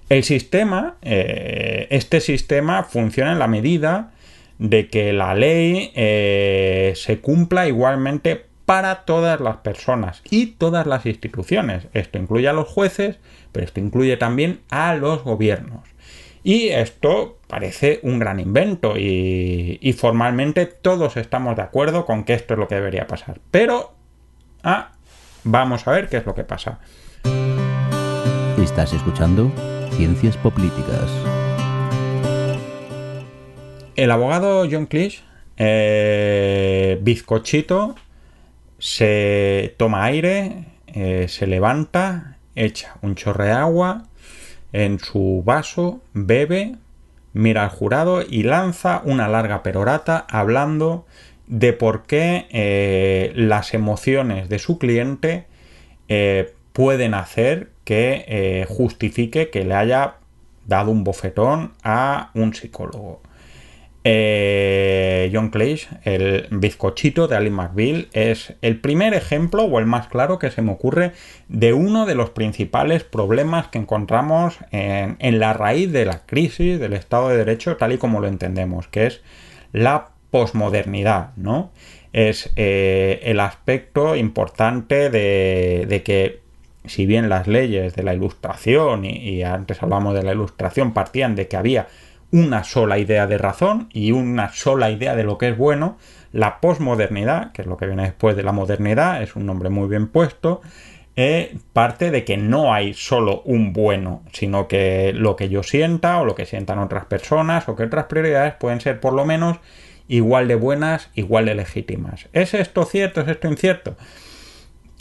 El 0.09 0.25
sistema, 0.25 0.97
eh, 1.02 1.87
este 1.90 2.21
sistema 2.21 2.82
funciona 2.82 3.32
en 3.32 3.38
la 3.38 3.47
medida 3.47 4.11
de 4.59 4.88
que 4.88 5.12
la 5.12 5.35
ley 5.35 5.92
eh, 5.94 6.92
se 6.97 7.21
cumpla 7.21 7.66
igualmente 7.66 8.47
para 8.66 9.04
todas 9.04 9.40
las 9.40 9.56
personas 9.59 10.23
y 10.30 10.47
todas 10.47 10.87
las 10.87 11.04
instituciones. 11.06 11.88
Esto 11.92 12.18
incluye 12.18 12.49
a 12.49 12.52
los 12.52 12.68
jueces, 12.68 13.18
pero 13.50 13.64
esto 13.64 13.80
incluye 13.80 14.16
también 14.16 14.61
a 14.71 14.94
los 14.94 15.25
gobiernos. 15.25 15.92
Y 16.44 16.68
esto 16.68 17.38
parece 17.47 18.00
un 18.02 18.18
gran 18.18 18.40
invento 18.40 18.94
y, 18.97 19.94
formalmente 19.97 20.66
todos 20.66 21.16
estamos 21.16 21.54
de 21.56 21.62
acuerdo 21.62 22.04
con 22.04 22.25
que 22.25 22.35
esto 22.35 22.54
es 22.54 22.61
lo 22.61 22.66
que 22.66 22.76
debería 22.76 23.06
pasar. 23.06 23.40
Pero 23.50 23.94
ah, 24.64 24.92
vamos 25.44 25.87
a 25.87 25.92
ver 25.92 26.09
qué 26.09 26.16
es 26.16 26.26
lo 26.26 26.35
que 26.35 26.44
pasa. 26.44 26.80
Estás 28.59 28.92
escuchando 28.92 29.52
Ciencias 29.97 30.37
Políticas. 30.37 31.51
El 34.02 34.11
abogado 34.11 34.66
John 34.68 34.87
Cleese, 34.87 35.21
eh, 35.56 36.99
bizcochito, 37.02 37.94
se 38.80 39.76
toma 39.76 40.06
aire, 40.06 40.64
eh, 40.88 41.26
se 41.28 41.47
levanta, 41.47 42.37
echa 42.56 42.97
un 43.02 43.14
chorre 43.14 43.44
de 43.44 43.52
agua 43.52 44.06
en 44.73 44.99
su 44.99 45.44
vaso, 45.47 46.02
bebe, 46.14 46.75
mira 47.32 47.62
al 47.62 47.71
jurado 47.71 48.25
y 48.28 48.42
lanza 48.42 49.02
una 49.04 49.28
larga 49.28 49.62
perorata 49.62 50.26
hablando 50.28 51.06
de 51.47 51.73
por 51.73 52.02
qué 52.02 52.49
eh, 52.50 53.30
las 53.37 53.73
emociones 53.73 54.49
de 54.49 54.59
su 54.59 54.80
cliente 54.80 55.47
pueden 56.73 57.14
hacer 57.14 57.71
que 57.85 58.66
justifique 58.68 59.49
que 59.50 59.62
le 59.62 59.75
haya 59.76 60.16
dado 60.66 60.90
un 60.90 61.04
bofetón 61.04 61.75
a 61.85 62.32
un 62.35 62.52
psicólogo. 62.52 63.21
Eh, 64.04 65.30
John 65.32 65.50
Cleese, 65.50 65.88
el 66.02 66.49
bizcochito 66.50 67.28
de 67.28 67.37
Ali 67.37 67.50
McBeal, 67.50 68.09
es 68.12 68.54
el 68.61 68.80
primer 68.80 69.14
ejemplo 69.14 69.62
o 69.64 69.78
el 69.78 69.87
más 69.87 70.09
claro 70.09 70.40
que 70.40 70.50
se 70.50 70.61
me 70.61 70.73
ocurre 70.73 71.12
de 71.49 71.73
uno 71.73 72.04
de 72.04 72.16
los 72.16 72.30
principales 72.30 73.04
problemas 73.04 73.68
que 73.68 73.78
encontramos 73.78 74.59
en, 74.73 75.38
la 75.38 75.52
raíz 75.52 75.92
de 75.92 76.04
la 76.04 76.26
crisis 76.26 76.80
del 76.80 76.94
Estado 76.94 77.28
de 77.28 77.37
Derecho 77.37 77.76
tal 77.76 77.92
y 77.92 77.99
como 77.99 78.21
lo 78.21 78.26
entendemos, 78.26 78.88
que 78.88 79.06
es 79.06 79.23
la 79.73 80.09
posmodernidad, 80.30 81.30
¿no? 81.37 81.71
Es 82.12 82.50
eh, 82.56 83.21
el 83.23 83.38
aspecto 83.38 84.16
importante 84.16 85.11
de, 85.11 86.02
que 86.04 86.40
si 86.85 87.06
bien 87.06 87.28
las 87.28 87.47
leyes 87.47 87.94
de 87.94 88.02
la 88.02 88.14
ilustración, 88.14 89.04
y 89.04 89.44
antes 89.44 89.82
hablamos 89.82 90.14
de 90.14 90.25
la 90.25 90.32
ilustración, 90.32 90.92
partían 90.92 91.37
de 91.37 91.47
que 91.47 91.56
había 91.56 91.87
una 92.33 92.65
sola 92.65 92.99
idea 92.99 93.27
de 93.27 93.39
razón 93.39 93.89
y 93.93 94.11
una 94.11 94.53
sola 94.53 94.91
idea 94.91 95.15
de 95.15 95.23
lo 95.23 95.39
que 95.39 95.51
es 95.51 95.57
bueno. 95.57 95.99
La 96.33 96.61
posmodernidad, 96.61 97.53
que 97.53 97.62
es 97.62 97.69
lo 97.69 97.77
que 97.77 97.87
viene 97.87 98.05
después 98.05 98.35
de 98.35 98.43
la 98.43 98.53
modernidad, 98.53 99.23
es 99.23 99.37
un 99.37 99.47
nombre 99.47 99.69
muy 99.69 99.87
bien 99.87 100.09
puesto, 100.09 100.62
eh, 101.15 101.59
parte 101.75 102.11
de 102.11 102.25
que 102.25 102.39
no 102.39 102.73
hay 102.73 102.95
solo 102.95 103.43
un 103.43 103.75
bueno, 103.75 104.23
sino 104.33 104.67
que 104.67 105.12
lo 105.15 105.37
que 105.37 105.51
yo 105.51 105.62
sienta 105.62 106.19
o 106.21 106.25
lo 106.25 106.35
que 106.35 106.47
sientan 106.47 106.79
otras 106.79 107.05
personas 107.05 107.69
o 107.69 107.77
que 107.77 107.83
otras 107.83 108.07
prioridades 108.07 108.55
pueden 108.55 108.81
ser 108.81 108.99
por 108.99 109.12
lo 109.12 109.27
menos 109.27 109.59
igual 110.09 110.49
de 110.49 110.55
buenas, 110.55 111.11
igual 111.15 111.45
de 111.45 111.55
legítimas. 111.55 112.29
¿Es 112.33 112.55
esto 112.55 112.87
cierto? 112.87 113.21
¿Es 113.21 113.29
esto 113.29 113.47
incierto? 113.47 113.95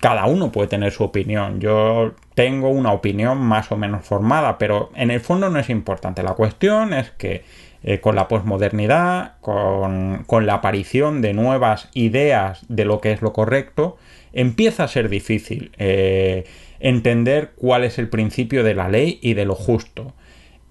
Cada 0.02 0.26
uno 0.26 0.52
puede 0.52 0.68
tener 0.68 0.92
su 0.92 1.04
opinión. 1.04 1.62
Yo 1.62 2.16
tengo 2.34 2.70
una 2.70 2.92
opinión 2.92 3.38
más 3.38 3.72
o 3.72 3.78
menos 3.78 4.04
formada, 4.04 4.58
pero 4.58 4.90
en 4.96 5.12
el 5.12 5.22
fondo 5.22 5.50
no 5.50 5.60
es 5.60 5.70
importante. 5.70 6.24
La 6.24 6.34
cuestión 6.34 6.92
es 6.94 7.12
que 7.12 7.44
eh, 7.84 8.00
con 8.00 8.16
la 8.16 8.28
posmodernidad, 8.28 9.36
con, 9.42 10.26
la 10.46 10.56
aparición 10.56 11.22
de 11.22 11.34
nuevas 11.34 11.90
ideas 11.94 12.66
de 12.68 12.86
lo 12.86 13.00
que 13.00 13.12
es 13.12 13.22
lo 13.22 13.32
correcto, 13.32 13.98
empieza 14.34 14.86
a 14.86 14.88
ser 14.88 15.08
difícil 15.08 15.72
eh, 15.78 16.46
entender 16.80 17.52
cuál 17.56 17.84
es 17.84 18.00
el 18.00 18.10
principio 18.10 18.64
de 18.64 18.74
la 18.74 18.90
ley 18.90 19.20
y 19.22 19.36
de 19.36 19.46
lo 19.46 19.54
justo. 19.54 20.14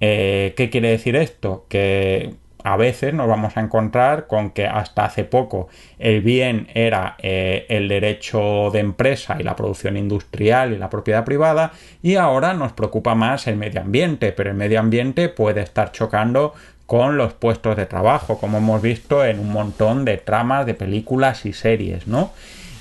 Eh, 0.01 0.55
¿Qué 0.57 0.71
quiere 0.71 0.91
decir 0.91 1.15
esto? 1.15 1.67
Que 1.69 2.35
a 2.65 2.77
veces 2.77 3.15
nos 3.15 3.29
vamos 3.29 3.57
a 3.57 3.61
encontrar 3.61 4.27
con 4.27 4.51
que 4.51 4.67
hasta 4.67 5.05
hace 5.05 5.25
poco 5.25 5.69
el 5.99 6.21
bien 6.21 6.69
era 6.75 7.17
eh, 7.19 7.67
el 7.69 7.89
derecho 7.89 8.71
de 8.73 8.81
empresa 8.81 9.37
y 9.39 9.43
la 9.43 9.57
producción 9.57 9.97
industrial 9.97 10.73
y 10.73 10.79
la 10.79 10.91
propiedad 10.91 11.25
privada 11.25 11.73
y 12.03 12.17
ahora 12.17 12.55
nos 12.55 12.73
preocupa 12.73 13.15
más 13.15 13.47
el 13.47 13.57
medio 13.57 13.81
ambiente, 13.81 14.33
pero 14.33 14.51
el 14.51 14.57
medio 14.57 14.81
ambiente 14.81 15.29
puede 15.29 15.61
estar 15.61 15.93
chocando 15.93 16.55
con 16.87 17.17
los 17.17 17.33
puestos 17.35 17.77
de 17.77 17.87
trabajo, 17.87 18.39
como 18.39 18.59
hemos 18.59 18.83
visto 18.83 19.25
en 19.25 19.39
un 19.39 19.53
montón 19.53 20.05
de 20.05 20.17
tramas 20.17 20.67
de 20.67 20.75
películas 20.75 21.47
y 21.47 21.53
series, 21.53 22.09
¿no? 22.09 22.33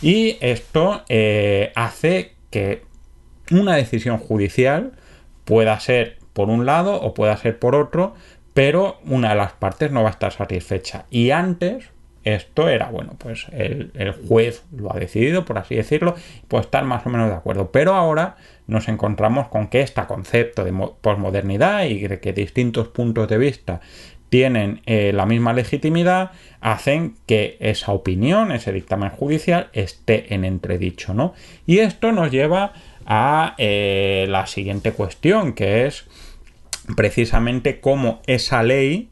Y 0.02 0.38
esto 0.42 1.04
eh, 1.10 1.72
hace 1.76 2.34
que 2.50 2.84
una 3.52 3.76
decisión 3.76 4.18
judicial 4.18 4.94
pueda 5.46 5.80
ser 5.80 6.18
por 6.34 6.50
un 6.50 6.66
lado 6.66 6.96
o 7.02 7.14
pueda 7.14 7.36
ser 7.38 7.60
por 7.60 7.76
otro, 7.76 8.16
pero 8.53 9.00
una 9.06 9.29
de 9.29 9.36
las 9.36 9.53
partes 9.53 9.91
no 9.91 10.03
va 10.03 10.10
a 10.10 10.12
estar 10.12 10.32
satisfecha. 10.32 11.06
Y 11.10 11.32
antes, 11.32 11.89
esto 12.24 12.68
era, 12.68 12.89
bueno, 12.89 13.15
pues 13.18 13.48
el, 13.51 13.91
juez 14.27 14.63
lo 14.75 14.94
ha 14.94 15.00
decidido, 15.00 15.46
por 15.46 15.58
así 15.58 15.75
decirlo, 15.75 16.15
pues 16.48 16.65
estar 16.65 16.84
más 16.84 17.06
o 17.06 17.10
menos 17.10 17.29
de 17.29 17.36
acuerdo. 17.36 17.72
Pero 17.72 17.96
ahora 17.96 18.36
nos 18.68 18.88
encontramos 18.88 19.48
con 19.48 19.68
que 19.68 19.82
este 19.82 20.06
concepto 20.06 20.63
de 20.63 20.74
posmodernidad 21.01 21.86
y 21.86 22.08
de 22.08 22.20
que 22.20 22.34
distintos 22.34 22.88
puntos 22.89 23.27
de 23.27 23.38
vista 23.38 23.82
tienen 24.29 24.82
eh, 24.86 25.12
la 25.13 25.25
misma 25.25 25.53
legitimidad, 25.53 26.32
hacen 26.62 27.15
que 27.25 27.58
esa 27.60 27.91
opinión, 27.91 28.51
ese 28.51 28.72
dictamen 28.72 29.10
judicial, 29.10 29.70
esté 29.74 30.34
en 30.34 30.46
entredicho, 30.46 31.13
¿no? 31.13 31.34
Y 31.65 31.79
esto 31.79 32.12
nos 32.12 32.29
lleva 32.29 32.74
a 33.06 33.56
eh, 33.58 34.27
la 34.29 34.46
siguiente 34.46 34.91
cuestión, 34.91 35.53
que 35.53 35.88
es 35.88 36.06
precisamente 36.96 37.79
cómo 37.79 38.22
esa 38.25 38.63
ley 38.63 39.10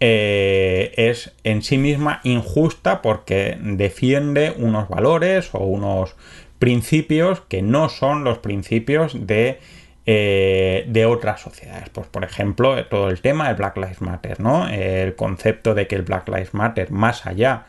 eh, 0.00 0.92
es 0.96 1.32
en 1.44 1.62
sí 1.62 1.78
misma 1.78 2.20
injusta 2.24 3.02
porque 3.02 3.56
defiende 3.60 4.52
unos 4.56 4.88
valores 4.88 5.50
o 5.52 5.60
unos 5.60 6.16
principios 6.58 7.40
que 7.42 7.62
no 7.62 7.88
son 7.88 8.24
los 8.24 8.38
principios 8.38 9.26
de, 9.26 9.60
eh, 10.06 10.84
de 10.88 11.06
otras 11.06 11.40
sociedades. 11.40 11.88
Pues, 11.90 12.06
por 12.08 12.24
ejemplo, 12.24 12.84
todo 12.86 13.10
el 13.10 13.20
tema 13.20 13.48
del 13.48 13.56
Black 13.56 13.76
Lives 13.76 14.00
Matter, 14.00 14.40
¿no? 14.40 14.68
El 14.68 15.14
concepto 15.14 15.74
de 15.74 15.86
que 15.86 15.96
el 15.96 16.02
Black 16.02 16.28
Lives 16.28 16.54
Matter, 16.54 16.90
más 16.90 17.26
allá 17.26 17.66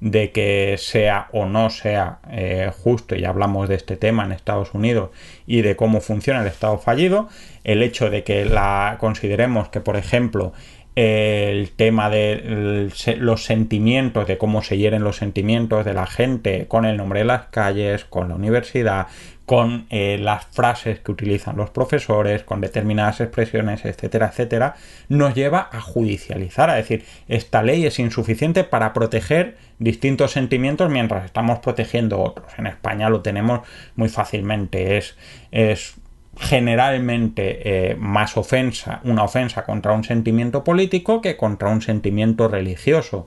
de 0.00 0.30
que 0.30 0.76
sea 0.78 1.28
o 1.32 1.46
no 1.46 1.70
sea 1.70 2.20
eh, 2.30 2.70
justo, 2.82 3.16
y 3.16 3.24
hablamos 3.24 3.68
de 3.68 3.74
este 3.74 3.96
tema 3.96 4.24
en 4.24 4.32
Estados 4.32 4.74
Unidos 4.74 5.10
y 5.46 5.62
de 5.62 5.76
cómo 5.76 6.00
funciona 6.00 6.40
el 6.40 6.46
Estado 6.46 6.78
fallido, 6.78 7.28
el 7.64 7.82
hecho 7.82 8.08
de 8.10 8.22
que 8.22 8.44
la 8.44 8.96
consideremos 9.00 9.68
que, 9.68 9.80
por 9.80 9.96
ejemplo, 9.96 10.52
el 11.00 11.70
tema 11.70 12.10
de 12.10 12.90
los 13.18 13.44
sentimientos, 13.44 14.26
de 14.26 14.36
cómo 14.36 14.62
se 14.62 14.78
hieren 14.78 15.04
los 15.04 15.14
sentimientos 15.14 15.84
de 15.84 15.94
la 15.94 16.06
gente 16.06 16.66
con 16.66 16.84
el 16.84 16.96
nombre 16.96 17.20
de 17.20 17.26
las 17.26 17.46
calles, 17.46 18.04
con 18.04 18.30
la 18.30 18.34
universidad, 18.34 19.06
con 19.46 19.86
eh, 19.90 20.18
las 20.20 20.46
frases 20.46 20.98
que 20.98 21.12
utilizan 21.12 21.56
los 21.56 21.70
profesores, 21.70 22.42
con 22.42 22.60
determinadas 22.60 23.20
expresiones, 23.20 23.84
etcétera, 23.84 24.30
etcétera, 24.32 24.74
nos 25.08 25.36
lleva 25.36 25.68
a 25.70 25.80
judicializar, 25.80 26.68
a 26.68 26.74
decir, 26.74 27.04
esta 27.28 27.62
ley 27.62 27.86
es 27.86 28.00
insuficiente 28.00 28.64
para 28.64 28.92
proteger 28.92 29.56
distintos 29.78 30.32
sentimientos 30.32 30.90
mientras 30.90 31.24
estamos 31.24 31.60
protegiendo 31.60 32.18
otros. 32.18 32.50
En 32.58 32.66
España 32.66 33.08
lo 33.08 33.20
tenemos 33.20 33.60
muy 33.94 34.08
fácilmente, 34.08 34.98
es, 34.98 35.16
es 35.52 35.94
generalmente 36.38 37.90
eh, 37.90 37.96
más 37.96 38.36
ofensa, 38.36 39.00
una 39.04 39.24
ofensa 39.24 39.64
contra 39.64 39.92
un 39.92 40.04
sentimiento 40.04 40.64
político 40.64 41.20
que 41.20 41.36
contra 41.36 41.68
un 41.68 41.82
sentimiento 41.82 42.48
religioso. 42.48 43.26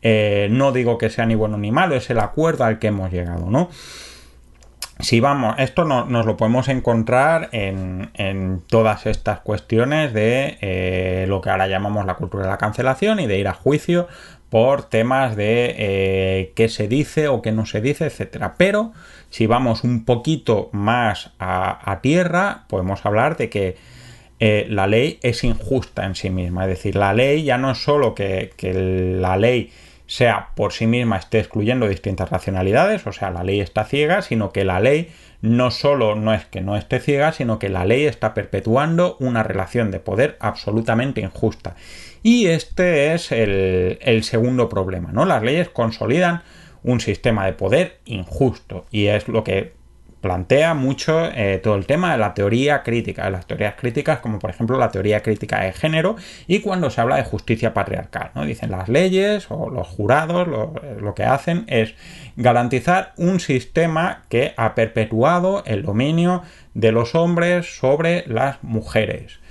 Eh, 0.00 0.48
no 0.50 0.72
digo 0.72 0.98
que 0.98 1.10
sea 1.10 1.26
ni 1.26 1.34
bueno 1.34 1.58
ni 1.58 1.70
malo, 1.70 1.94
es 1.94 2.10
el 2.10 2.18
acuerdo 2.18 2.64
al 2.64 2.78
que 2.78 2.88
hemos 2.88 3.12
llegado, 3.12 3.50
¿no? 3.50 3.68
Si 4.98 5.18
vamos, 5.18 5.56
esto 5.58 5.84
no, 5.84 6.04
nos 6.04 6.26
lo 6.26 6.36
podemos 6.36 6.68
encontrar 6.68 7.48
en, 7.50 8.62
todas 8.68 9.06
estas 9.06 9.40
cuestiones 9.40 10.12
de 10.12 10.58
eh, 10.60 11.24
lo 11.28 11.40
que 11.40 11.50
ahora 11.50 11.66
llamamos 11.66 12.06
la 12.06 12.14
cultura 12.14 12.44
de 12.44 12.50
la 12.50 12.58
cancelación 12.58 13.18
y 13.18 13.26
de 13.26 13.38
ir 13.38 13.48
a 13.48 13.54
juicio 13.54 14.06
por 14.52 14.82
temas 14.82 15.34
de 15.34 16.52
qué 16.54 16.68
se 16.68 16.86
dice 16.86 17.28
o 17.28 17.40
qué 17.40 17.52
no 17.52 17.64
se 17.64 17.80
dice, 17.80 18.04
etcétera. 18.04 18.56
Pero 18.58 18.92
si 19.30 19.46
vamos 19.46 19.82
un 19.82 20.04
poquito 20.04 20.68
más 20.72 21.30
a, 21.38 22.00
tierra, 22.02 22.66
podemos 22.68 23.06
hablar 23.06 23.38
de 23.38 23.48
que 23.48 23.76
eh, 24.40 24.66
la 24.68 24.86
ley 24.86 25.18
es 25.22 25.42
injusta 25.42 26.04
en 26.04 26.14
sí 26.14 26.28
misma. 26.28 26.64
Es 26.64 26.68
decir, 26.68 26.96
la 26.96 27.14
ley 27.14 27.44
ya 27.44 27.56
no 27.56 27.70
es 27.70 27.78
solo 27.78 28.14
que, 28.14 28.50
la 29.18 29.38
ley 29.38 29.72
sea 30.06 30.50
por 30.54 30.74
sí 30.74 30.86
misma 30.86 31.16
esté 31.16 31.38
excluyendo 31.38 31.88
distintas 31.88 32.28
racionalidades, 32.28 33.06
o 33.06 33.12
sea, 33.12 33.30
la 33.30 33.44
ley 33.44 33.60
está 33.60 33.86
ciega, 33.86 34.20
sino 34.20 34.52
que 34.52 34.66
la 34.66 34.80
ley 34.80 35.10
no 35.40 35.70
solo 35.70 36.14
no 36.14 36.34
es 36.34 36.44
que 36.44 36.60
no 36.60 36.76
esté 36.76 37.00
ciega, 37.00 37.32
sino 37.32 37.58
que 37.58 37.70
la 37.70 37.86
ley 37.86 38.04
está 38.04 38.34
perpetuando 38.34 39.16
una 39.18 39.42
relación 39.42 39.90
de 39.90 40.00
poder 40.00 40.36
absolutamente 40.40 41.22
injusta. 41.22 41.74
Y 42.22 42.46
este 42.46 43.14
es 43.14 43.32
el, 43.32 44.22
segundo 44.22 44.68
problema, 44.68 45.10
¿no? 45.12 45.24
Las 45.24 45.42
leyes 45.42 45.68
consolidan 45.68 46.42
un 46.84 47.00
sistema 47.00 47.46
de 47.46 47.52
poder 47.52 47.98
injusto 48.04 48.86
y 48.90 49.06
es 49.06 49.28
lo 49.28 49.44
que 49.44 49.72
plantea 50.20 50.74
mucho 50.74 51.24
eh, 51.34 51.58
todo 51.60 51.74
el 51.74 51.86
tema 51.86 52.12
de 52.12 52.18
la 52.18 52.32
teoría 52.32 52.84
crítica, 52.84 53.24
de 53.24 53.32
las 53.32 53.46
teorías 53.46 53.74
críticas, 53.74 54.20
como 54.20 54.38
por 54.38 54.50
ejemplo 54.50 54.78
la 54.78 54.92
teoría 54.92 55.20
crítica 55.20 55.64
de 55.64 55.72
género, 55.72 56.14
y 56.46 56.60
cuando 56.60 56.90
se 56.90 57.00
habla 57.00 57.16
de 57.16 57.24
justicia 57.24 57.74
patriarcal, 57.74 58.30
¿no? 58.36 58.44
Dicen 58.44 58.70
las 58.70 58.88
leyes 58.88 59.46
o 59.48 59.68
los 59.68 59.88
jurados 59.88 60.46
lo 60.46 61.14
que 61.14 61.24
hacen 61.24 61.64
es 61.66 61.96
garantizar 62.36 63.14
un 63.16 63.40
sistema 63.40 64.22
que 64.28 64.54
ha 64.56 64.76
perpetuado 64.76 65.64
el 65.66 65.82
dominio 65.82 66.42
de 66.74 66.92
los 66.92 67.16
hombres 67.16 67.76
sobre 67.78 68.24
las 68.28 68.62
mujeres. 68.62 69.41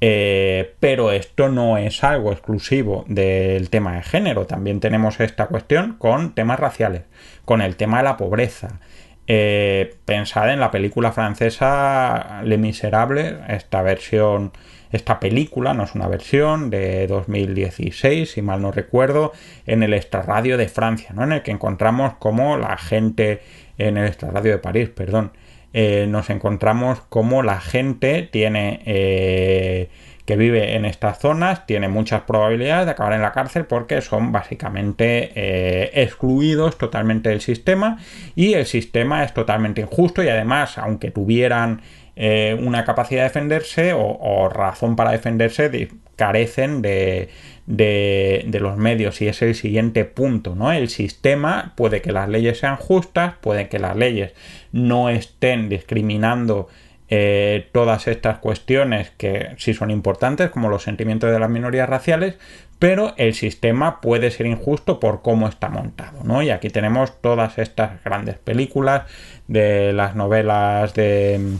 Eh, 0.00 0.74
pero 0.78 1.10
esto 1.10 1.48
no 1.48 1.76
es 1.76 2.04
algo 2.04 2.32
exclusivo 2.32 3.04
del 3.08 3.70
tema 3.70 3.96
de 3.96 4.02
género. 4.02 4.46
También 4.46 4.80
tenemos 4.80 5.18
esta 5.20 5.46
cuestión 5.46 5.94
con 5.98 6.34
temas 6.34 6.60
raciales, 6.60 7.02
con 7.44 7.60
el 7.60 7.76
tema 7.76 7.98
de 7.98 8.04
la 8.04 8.16
pobreza. 8.16 8.80
Eh, 9.26 9.96
pensad 10.06 10.50
en 10.50 10.60
la 10.60 10.70
película 10.70 11.12
francesa 11.12 12.40
Le 12.44 12.56
Miserable, 12.56 13.36
esta 13.48 13.82
versión, 13.82 14.52
esta 14.90 15.20
película, 15.20 15.74
no 15.74 15.84
es 15.84 15.94
una 15.94 16.08
versión 16.08 16.70
de 16.70 17.06
2016, 17.06 18.30
si 18.30 18.40
mal 18.40 18.62
no 18.62 18.72
recuerdo, 18.72 19.32
en 19.66 19.82
el 19.82 19.92
extrarradio 19.92 20.56
de 20.56 20.68
Francia, 20.68 21.10
¿no? 21.12 21.24
En 21.24 21.32
el 21.32 21.42
que 21.42 21.50
encontramos 21.50 22.14
como 22.14 22.56
la 22.56 22.78
gente, 22.78 23.42
en 23.76 23.98
el 23.98 24.06
extrarradio 24.06 24.52
de 24.52 24.58
París, 24.58 24.88
perdón, 24.88 25.32
eh, 25.72 26.06
nos 26.08 26.30
encontramos 26.30 27.00
como 27.08 27.42
la 27.42 27.60
gente 27.60 28.22
tiene 28.22 28.80
eh, 28.86 29.90
que 30.24 30.36
vive 30.36 30.76
en 30.76 30.86
estas 30.86 31.18
zonas 31.18 31.66
tiene 31.66 31.88
muchas 31.88 32.22
probabilidades 32.22 32.86
de 32.86 32.92
acabar 32.92 33.12
en 33.12 33.22
la 33.22 33.32
cárcel 33.32 33.66
porque 33.66 34.00
son 34.00 34.32
básicamente 34.32 35.30
eh, 35.34 35.90
excluidos 35.92 36.78
totalmente 36.78 37.28
del 37.28 37.42
sistema 37.42 37.98
y 38.34 38.54
el 38.54 38.64
sistema 38.64 39.24
es 39.24 39.34
totalmente 39.34 39.82
injusto 39.82 40.22
y 40.22 40.28
además 40.28 40.78
aunque 40.78 41.10
tuvieran 41.10 41.82
una 42.60 42.84
capacidad 42.84 43.20
de 43.20 43.28
defenderse 43.28 43.92
o, 43.94 44.48
razón 44.48 44.96
para 44.96 45.12
defenderse 45.12 45.88
carecen 46.16 46.82
de, 46.82 47.28
de, 47.68 48.58
los 48.60 48.78
medios 48.78 49.20
y 49.20 49.28
es 49.28 49.42
el 49.42 49.54
siguiente 49.54 50.04
punto, 50.06 50.54
¿no? 50.54 50.72
El 50.72 50.88
sistema 50.88 51.74
puede 51.76 52.00
que 52.00 52.12
las 52.12 52.28
leyes 52.28 52.58
sean 52.58 52.76
justas, 52.76 53.34
puede 53.40 53.68
que 53.68 53.78
las 53.78 53.94
leyes 53.94 54.32
no 54.72 55.10
estén 55.10 55.68
discriminando 55.68 56.68
eh, 57.10 57.68
todas 57.72 58.08
estas 58.08 58.38
cuestiones 58.38 59.10
que 59.18 59.50
sí 59.58 59.74
son 59.74 59.90
importantes, 59.90 60.50
como 60.50 60.70
los 60.70 60.82
sentimientos 60.82 61.30
de 61.30 61.38
las 61.38 61.50
minorías 61.50 61.88
raciales, 61.88 62.38
pero 62.78 63.12
el 63.18 63.34
sistema 63.34 64.00
puede 64.00 64.30
ser 64.30 64.46
injusto 64.46 64.98
por 64.98 65.20
cómo 65.20 65.46
está 65.46 65.68
montado, 65.68 66.24
¿no? 66.24 66.42
Y 66.42 66.50
aquí 66.50 66.70
tenemos 66.70 67.20
todas 67.20 67.58
estas 67.58 68.02
grandes 68.02 68.38
películas 68.38 69.02
de 69.46 69.92
las 69.92 70.14
novelas 70.16 70.94
de 70.94 71.58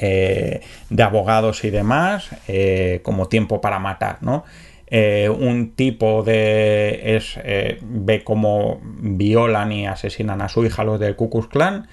eh, 0.00 0.60
de 0.90 1.02
abogados 1.02 1.64
y 1.64 1.70
demás, 1.70 2.28
eh, 2.46 3.00
como 3.02 3.26
tiempo 3.26 3.62
para 3.62 3.78
matar, 3.78 4.18
¿no? 4.20 4.44
Eh, 4.90 5.28
un 5.28 5.72
tipo 5.72 6.22
de 6.22 7.16
es, 7.16 7.38
eh, 7.44 7.78
ve 7.82 8.24
cómo 8.24 8.80
violan 8.82 9.72
y 9.72 9.86
asesinan 9.86 10.40
a 10.40 10.48
su 10.48 10.64
hija 10.64 10.84
los 10.84 10.98
del 10.98 11.14
Ku 11.14 11.28
Klux 11.28 11.48
Klan 11.48 11.88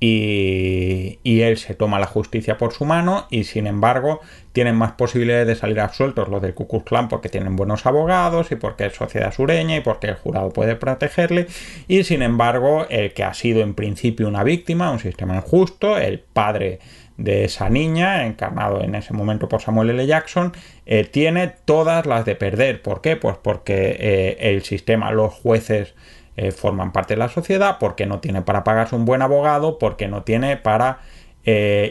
y, 0.00 1.40
él 1.40 1.56
se 1.56 1.74
toma 1.74 1.98
la 1.98 2.06
justicia 2.06 2.58
por 2.58 2.72
su 2.72 2.84
mano 2.84 3.26
y 3.30 3.44
sin 3.44 3.66
embargo 3.66 4.20
tienen 4.52 4.76
más 4.76 4.92
posibilidades 4.92 5.46
de 5.46 5.56
salir 5.56 5.80
absueltos 5.80 6.28
los 6.28 6.42
del 6.42 6.54
Ku 6.54 6.84
Klan 6.84 7.08
porque 7.08 7.28
tienen 7.28 7.56
buenos 7.56 7.86
abogados 7.86 8.52
y 8.52 8.56
porque 8.56 8.86
es 8.86 8.94
sociedad 8.94 9.32
sureña 9.32 9.76
y 9.76 9.80
porque 9.80 10.08
el 10.08 10.16
jurado 10.16 10.50
puede 10.50 10.76
protegerle. 10.76 11.46
Y 11.88 12.04
sin 12.04 12.22
embargo 12.22 12.86
el 12.90 13.14
que 13.14 13.24
ha 13.24 13.34
sido 13.34 13.62
en 13.62 13.74
principio 13.74 14.28
una 14.28 14.44
víctima, 14.44 14.90
un 14.90 14.98
sistema 14.98 15.36
injusto, 15.36 15.96
el 15.96 16.18
padre 16.18 16.80
de 17.16 17.44
esa 17.44 17.70
niña, 17.70 18.26
encarnado 18.26 18.82
en 18.82 18.94
ese 18.94 19.12
momento 19.12 19.48
por 19.48 19.62
Samuel 19.62 19.90
L. 19.90 20.06
Jackson, 20.06 20.52
eh, 20.86 21.04
tiene 21.04 21.48
todas 21.64 22.06
las 22.06 22.24
de 22.24 22.34
perder. 22.34 22.82
¿Por 22.82 23.00
qué? 23.00 23.16
Pues 23.16 23.36
porque 23.40 23.96
eh, 23.98 24.36
el 24.40 24.62
sistema, 24.62 25.12
los 25.12 25.32
jueces 25.32 25.94
eh, 26.36 26.50
forman 26.50 26.92
parte 26.92 27.14
de 27.14 27.18
la 27.18 27.28
sociedad, 27.28 27.76
porque 27.78 28.06
no 28.06 28.18
tiene 28.18 28.42
para 28.42 28.64
pagarse 28.64 28.96
un 28.96 29.04
buen 29.04 29.22
abogado, 29.22 29.78
porque 29.78 30.08
no 30.08 30.22
tiene 30.22 30.56
para 30.56 31.00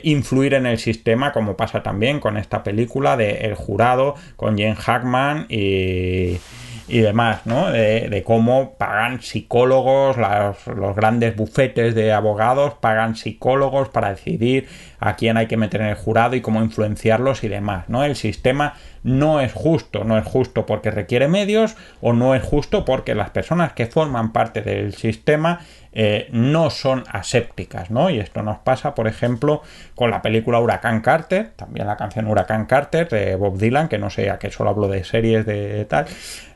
influir 0.02 0.56
en 0.56 0.66
el 0.66 0.80
sistema, 0.80 1.32
como 1.32 1.56
pasa 1.56 1.84
también 1.84 2.20
con 2.20 2.38
esta 2.38 2.64
película 2.64 3.18
de 3.18 3.46
El 3.46 3.54
Jurado, 3.54 4.16
con 4.36 4.58
Jane 4.58 4.74
Hackman 4.74 5.46
y 5.48 6.40
y 6.88 7.00
demás, 7.00 7.46
¿no? 7.46 7.72
De, 7.72 8.24
cómo 8.26 8.76
pagan 8.78 9.22
psicólogos, 9.22 10.18
los 10.18 10.96
grandes 10.96 11.36
bufetes 11.36 11.96
de 11.96 12.12
abogados 12.12 12.76
pagan 12.76 13.16
psicólogos 13.16 13.90
para 13.90 14.12
decidir 14.12 14.68
a 15.06 15.18
quién 15.18 15.36
hay 15.36 15.48
que 15.48 15.58
meter 15.58 15.82
en 15.82 15.88
el 15.88 15.96
jurado 15.96 16.36
y 16.36 16.42
cómo 16.42 16.62
influenciarlos 16.62 17.44
y 17.44 17.50
demás, 17.50 17.90
¿no? 17.90 18.06
El 18.06 18.16
sistema 18.16 18.76
no 19.04 19.42
es 19.42 19.52
justo, 19.52 20.06
no 20.06 20.18
es 20.18 20.24
justo 20.24 20.66
porque 20.66 20.92
requiere 20.92 21.28
medios 21.28 21.76
o 22.00 22.14
no 22.14 22.36
es 22.36 22.42
justo 22.42 22.86
porque 22.86 23.14
las 23.14 23.30
personas 23.32 23.74
que 23.74 23.86
forman 23.86 24.32
parte 24.32 24.62
del 24.62 24.94
sistema 24.94 25.60
eh, 25.92 26.28
no 26.32 26.70
son 26.70 27.04
asépticas, 27.12 27.92
¿no? 27.92 28.10
Y 28.10 28.20
esto 28.20 28.42
nos 28.42 28.60
pasa, 28.60 28.96
por 28.96 29.08
ejemplo, 29.08 29.62
con 29.94 30.10
la 30.10 30.22
película 30.22 30.60
Huracán 30.60 31.02
Carter, 31.02 31.52
también 31.56 31.86
la 31.86 31.98
canción 31.98 32.26
Huracán 32.28 32.66
Carter 32.66 33.10
de 33.10 33.36
Bob 33.36 33.58
Dylan, 33.58 33.90
que 33.90 34.00
no 34.00 34.10
sé, 34.10 34.30
a 34.30 34.40
que 34.40 34.50
solo 34.50 34.70
hablo 34.70 34.88
de 34.88 35.04
series 35.04 35.46
de 35.46 35.86
tal, 35.86 36.06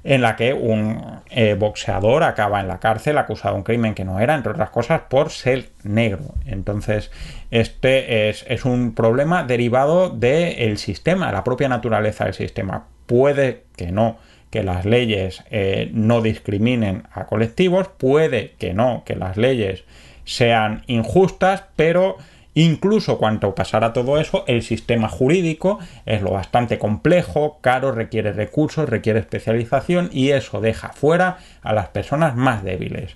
en 0.03 0.21
la 0.21 0.37
que 0.37 0.53
un 0.53 1.21
eh, 1.29 1.55
boxeador 1.59 2.23
acaba 2.23 2.61
en 2.61 2.67
la 2.67 2.79
cárcel 2.79 3.17
acusado 3.17 3.55
de 3.55 3.57
un 3.59 3.63
crimen 3.63 3.93
que 3.93 4.05
no 4.05 4.19
era, 4.19 4.33
entre 4.33 4.53
otras 4.53 4.69
cosas, 4.69 5.01
por 5.09 5.29
ser 5.29 5.69
negro. 5.83 6.33
Entonces, 6.45 7.11
este 7.51 8.29
es, 8.29 8.65
un 8.65 8.93
problema 8.93 9.43
derivado 9.43 10.09
del 10.09 10.77
sistema, 10.77 11.31
la 11.31 11.43
propia 11.43 11.69
naturaleza 11.69 12.25
del 12.25 12.33
sistema. 12.33 12.87
Puede 13.05 13.63
que 13.75 13.91
no 13.91 14.17
que 14.49 14.63
las 14.63 14.85
leyes 14.85 15.43
eh, 15.51 15.89
no 15.93 16.21
discriminen 16.21 17.03
a 17.11 17.25
colectivos, 17.25 17.89
puede 17.89 18.53
que 18.57 18.73
no, 18.73 19.03
que 19.05 19.15
las 19.15 19.37
leyes 19.37 19.83
sean 20.23 20.83
injustas, 20.87 21.63
pero 21.75 22.17
incluso 22.53 23.17
cuando 23.17 23.55
pasara 23.55 23.93
todo 23.93 24.19
eso, 24.19 24.43
el 24.47 24.63
sistema 24.63 25.09
jurídico 25.09 25.79
es 26.05 26.21
lo 26.21 26.31
bastante 26.31 26.79
complejo, 26.79 27.59
caro, 27.61 27.91
requiere 27.91 28.31
recursos, 28.31 28.89
requiere 28.89 29.19
especialización 29.19 30.09
y 30.11 30.31
eso 30.31 30.61
deja 30.61 30.89
fuera 30.89 31.37
a 31.61 31.73
las 31.73 31.89
personas 31.89 32.35
más 32.35 32.63
débiles. 32.63 33.15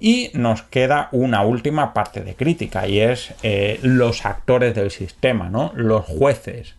Y 0.00 0.30
nos 0.32 0.62
queda 0.62 1.10
una 1.12 1.42
última 1.42 1.92
parte 1.92 2.22
de 2.22 2.34
crítica 2.34 2.88
y 2.88 3.00
es 3.00 3.34
eh, 3.42 3.78
los 3.82 4.24
actores 4.24 4.74
del 4.74 4.90
sistema, 4.90 5.50
¿no? 5.50 5.72
Los 5.76 6.06
jueces. 6.06 6.74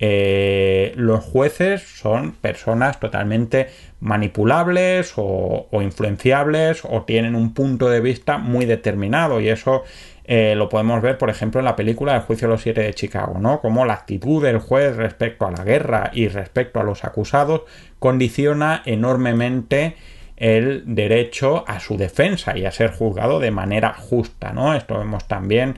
Eh, 0.00 0.92
los 0.96 1.22
jueces 1.24 1.82
son 1.82 2.32
personas 2.32 2.98
totalmente 2.98 3.68
manipulables 4.00 5.12
o, 5.16 5.68
influenciables 5.72 6.82
o 6.84 7.02
tienen 7.02 7.36
un 7.36 7.54
punto 7.54 7.88
de 7.88 8.00
vista 8.00 8.38
muy 8.38 8.66
determinado 8.66 9.40
y 9.40 9.48
eso 9.48 9.84
eh, 10.24 10.54
lo 10.56 10.68
podemos 10.68 11.00
ver 11.00 11.16
por 11.16 11.30
ejemplo 11.30 11.60
en 11.60 11.66
la 11.66 11.76
película 11.76 12.16
El 12.16 12.22
juicio 12.22 12.48
de 12.48 12.54
los 12.54 12.62
siete 12.62 12.82
de 12.82 12.92
Chicago, 12.92 13.38
¿no? 13.38 13.60
Como 13.60 13.86
la 13.86 13.94
actitud 13.94 14.42
del 14.42 14.58
juez 14.58 14.96
respecto 14.96 15.46
a 15.46 15.52
la 15.52 15.62
guerra 15.62 16.10
y 16.12 16.26
respecto 16.26 16.80
a 16.80 16.84
los 16.84 17.04
acusados 17.04 17.62
condiciona 18.00 18.82
enormemente 18.84 19.94
el 20.36 20.82
derecho 20.86 21.64
a 21.66 21.80
su 21.80 21.96
defensa 21.96 22.56
y 22.56 22.64
a 22.64 22.72
ser 22.72 22.92
juzgado 22.92 23.38
de 23.40 23.50
manera 23.50 23.94
justa, 23.94 24.52
¿no? 24.52 24.74
Esto 24.74 24.98
vemos 24.98 25.26
también 25.28 25.76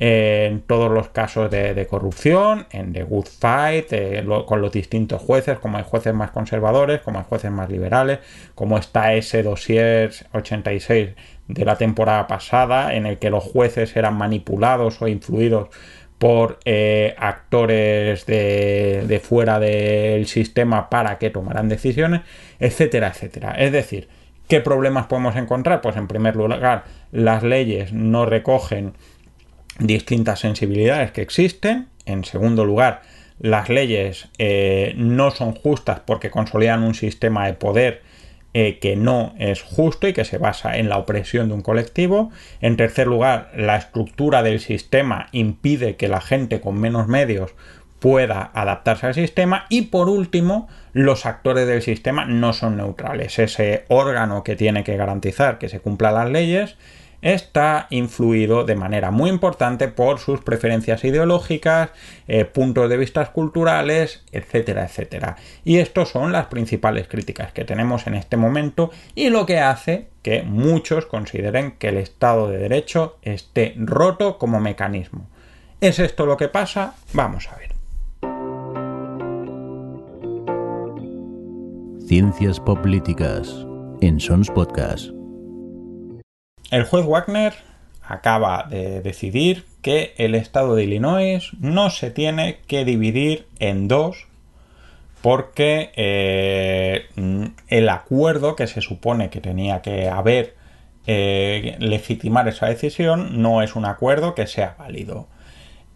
en 0.00 0.60
todos 0.60 0.92
los 0.92 1.08
casos 1.08 1.50
de, 1.50 1.86
corrupción, 1.90 2.68
en 2.70 2.92
The 2.92 3.02
Good 3.02 3.26
Fight, 3.40 3.86
eh, 3.90 4.24
con 4.46 4.62
los 4.62 4.70
distintos 4.70 5.20
jueces, 5.20 5.58
como 5.58 5.76
hay 5.76 5.84
jueces 5.84 6.14
más 6.14 6.30
conservadores, 6.30 7.00
como 7.00 7.18
hay 7.18 7.24
jueces 7.28 7.50
más 7.50 7.68
liberales, 7.68 8.20
como 8.54 8.78
está 8.78 9.14
ese 9.14 9.42
dossier 9.42 10.12
86 10.32 11.10
de 11.48 11.64
la 11.64 11.76
temporada 11.76 12.28
pasada, 12.28 12.94
en 12.94 13.06
el 13.06 13.18
que 13.18 13.28
los 13.28 13.42
jueces 13.42 13.96
eran 13.96 14.16
manipulados 14.16 15.02
o 15.02 15.08
influidos 15.08 15.68
por 16.18 16.60
eh, 16.64 17.14
actores 17.18 18.24
de 18.24 19.20
fuera 19.22 19.58
del 19.58 20.26
sistema 20.26 20.90
para 20.90 21.18
que 21.18 21.30
tomaran 21.30 21.68
decisiones, 21.68 22.20
etcétera, 22.60 23.08
etcétera. 23.08 23.52
Es 23.52 23.72
decir, 23.72 24.08
¿qué 24.48 24.60
problemas 24.60 25.06
podemos 25.06 25.36
encontrar? 25.36 25.80
Pues 25.80 25.96
en 25.96 26.08
primer 26.08 26.36
lugar, 26.36 26.84
las 27.12 27.42
leyes 27.42 27.92
no 27.92 28.26
recogen 28.26 28.94
distintas 29.78 30.40
sensibilidades 30.40 31.12
que 31.12 31.22
existen. 31.22 31.88
En 32.06 32.24
segundo 32.24 32.64
lugar, 32.64 33.02
las 33.38 33.68
leyes 33.68 34.28
eh, 34.38 34.94
no 34.96 35.30
son 35.30 35.54
justas 35.54 36.00
porque 36.00 36.30
consolidan 36.30 36.82
un 36.82 36.94
sistema 36.94 37.46
de 37.46 37.54
poder 37.54 38.02
eh, 38.54 38.78
que 38.80 38.96
no 38.96 39.34
es 39.38 39.62
justo 39.62 40.08
y 40.08 40.14
que 40.14 40.24
se 40.24 40.38
basa 40.38 40.78
en 40.78 40.88
la 40.88 40.98
opresión 40.98 41.48
de 41.48 41.54
un 41.54 41.62
colectivo. 41.62 42.32
En 42.60 42.76
tercer 42.76 43.06
lugar, 43.06 43.52
la 43.54 43.76
estructura 43.76 44.42
del 44.42 44.58
sistema 44.58 45.28
impide 45.32 45.96
que 45.96 46.08
la 46.08 46.20
gente 46.20 46.60
con 46.60 46.80
menos 46.80 47.08
medios 47.08 47.54
pueda 47.98 48.50
adaptarse 48.54 49.06
al 49.06 49.14
sistema 49.14 49.66
y 49.68 49.82
por 49.82 50.08
último 50.08 50.68
los 50.92 51.26
actores 51.26 51.66
del 51.66 51.82
sistema 51.82 52.24
no 52.24 52.52
son 52.52 52.76
neutrales 52.76 53.38
ese 53.38 53.84
órgano 53.88 54.42
que 54.42 54.56
tiene 54.56 54.84
que 54.84 54.96
garantizar 54.96 55.58
que 55.58 55.68
se 55.68 55.80
cumplan 55.80 56.14
las 56.14 56.30
leyes 56.30 56.76
está 57.22 57.86
influido 57.90 58.64
de 58.64 58.76
manera 58.76 59.10
muy 59.10 59.30
importante 59.30 59.88
por 59.88 60.18
sus 60.18 60.40
preferencias 60.40 61.04
ideológicas, 61.04 61.90
eh, 62.28 62.44
puntos 62.44 62.88
de 62.88 62.96
vista 62.96 63.24
culturales, 63.32 64.22
etcétera, 64.32 64.84
etcétera. 64.84 65.36
Y 65.64 65.78
estas 65.78 66.08
son 66.08 66.32
las 66.32 66.46
principales 66.46 67.08
críticas 67.08 67.52
que 67.52 67.64
tenemos 67.64 68.06
en 68.06 68.14
este 68.14 68.36
momento 68.36 68.90
y 69.14 69.30
lo 69.30 69.46
que 69.46 69.58
hace 69.58 70.08
que 70.22 70.42
muchos 70.42 71.06
consideren 71.06 71.72
que 71.72 71.88
el 71.88 71.96
Estado 71.96 72.48
de 72.48 72.58
Derecho 72.58 73.18
esté 73.22 73.74
roto 73.76 74.38
como 74.38 74.60
mecanismo. 74.60 75.28
¿Es 75.80 75.98
esto 75.98 76.26
lo 76.26 76.36
que 76.36 76.48
pasa? 76.48 76.94
Vamos 77.12 77.48
a 77.48 77.56
ver. 77.56 77.77
Ciencias 82.08 82.58
Políticas 82.58 83.66
en 84.00 84.18
Sons 84.18 84.48
Podcast. 84.48 85.10
El 86.70 86.84
juez 86.84 87.04
Wagner 87.04 87.52
acaba 88.02 88.66
de 88.70 89.02
decidir 89.02 89.66
que 89.82 90.14
el 90.16 90.34
estado 90.34 90.74
de 90.74 90.84
Illinois 90.84 91.50
no 91.60 91.90
se 91.90 92.10
tiene 92.10 92.60
que 92.66 92.86
dividir 92.86 93.46
en 93.58 93.88
dos 93.88 94.26
porque 95.20 95.92
eh, 95.96 97.08
el 97.68 97.88
acuerdo 97.90 98.56
que 98.56 98.68
se 98.68 98.80
supone 98.80 99.28
que 99.28 99.42
tenía 99.42 99.82
que 99.82 100.08
haber 100.08 100.56
eh, 101.06 101.76
legitimar 101.78 102.48
esa 102.48 102.68
decisión 102.68 103.42
no 103.42 103.60
es 103.60 103.76
un 103.76 103.84
acuerdo 103.84 104.34
que 104.34 104.46
sea 104.46 104.76
válido. 104.78 105.28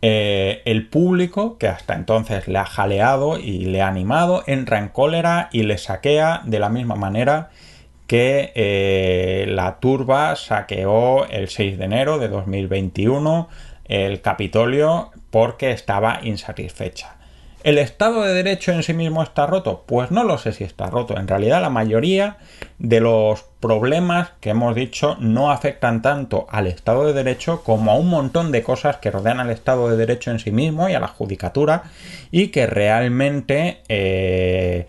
Eh, 0.05 0.63
el 0.65 0.89
público, 0.89 1.59
que 1.59 1.69
hasta 1.69 1.95
entonces 1.95 2.49
le 2.49 2.59
ha 2.59 2.65
jaleado 2.65 3.39
y 3.39 3.67
le 3.67 3.83
ha 3.83 3.87
animado, 3.87 4.43
entra 4.49 4.79
en 4.79 4.89
cólera 4.89 5.49
y 5.53 5.63
le 5.63 5.79
saquea 5.79 6.43
de 6.45 6.59
la 6.59 6.69
misma 6.69 6.97
manera 6.97 7.51
que 8.09 8.53
eh, 8.57 9.47
la 9.49 9.79
turba 9.79 10.35
saqueó 10.35 11.25
el 11.27 11.49
6 11.49 11.79
de 11.79 11.85
enero 11.85 12.19
de 12.19 12.29
2021 12.29 13.49
el 13.85 14.21
Capitolio 14.21 15.13
porque 15.31 15.71
estaba 15.71 16.19
insatisfecha. 16.23 17.17
¿El 17.65 17.79
Estado 17.79 18.23
de 18.23 18.35
Derecho 18.35 18.73
en 18.73 18.83
sí 18.83 18.93
mismo 18.93 19.23
está 19.23 19.47
roto? 19.47 19.85
Pues 19.87 20.11
no 20.11 20.25
lo 20.25 20.37
sé 20.37 20.51
si 20.53 20.65
está 20.65 20.91
roto. 20.91 21.17
En 21.17 21.29
realidad 21.29 21.63
la 21.63 21.71
mayoría 21.71 22.39
de 22.79 23.01
los 23.01 23.45
problemas 23.61 24.31
que 24.41 24.51
hemos 24.51 24.75
dicho 24.75 25.17
no 25.21 25.53
afectan 25.53 26.03
tanto 26.03 26.47
al 26.51 26.67
Estado 26.67 27.07
de 27.07 27.13
Derecho 27.13 27.63
como 27.63 27.93
a 27.93 27.97
un 27.97 28.09
montón 28.09 28.51
de 28.51 28.65
cosas 28.65 28.97
que 28.97 29.13
rodean 29.13 29.39
al 29.39 29.51
Estado 29.51 29.89
de 29.89 29.97
Derecho 29.97 30.33
en 30.33 30.41
sí 30.41 30.51
mismo 30.51 30.89
y 30.89 30.95
a 30.95 31.01
la 31.01 31.07
judicatura 31.07 31.85
y 32.33 32.49
que 32.49 32.67
realmente 32.67 33.83
eh, 33.89 34.89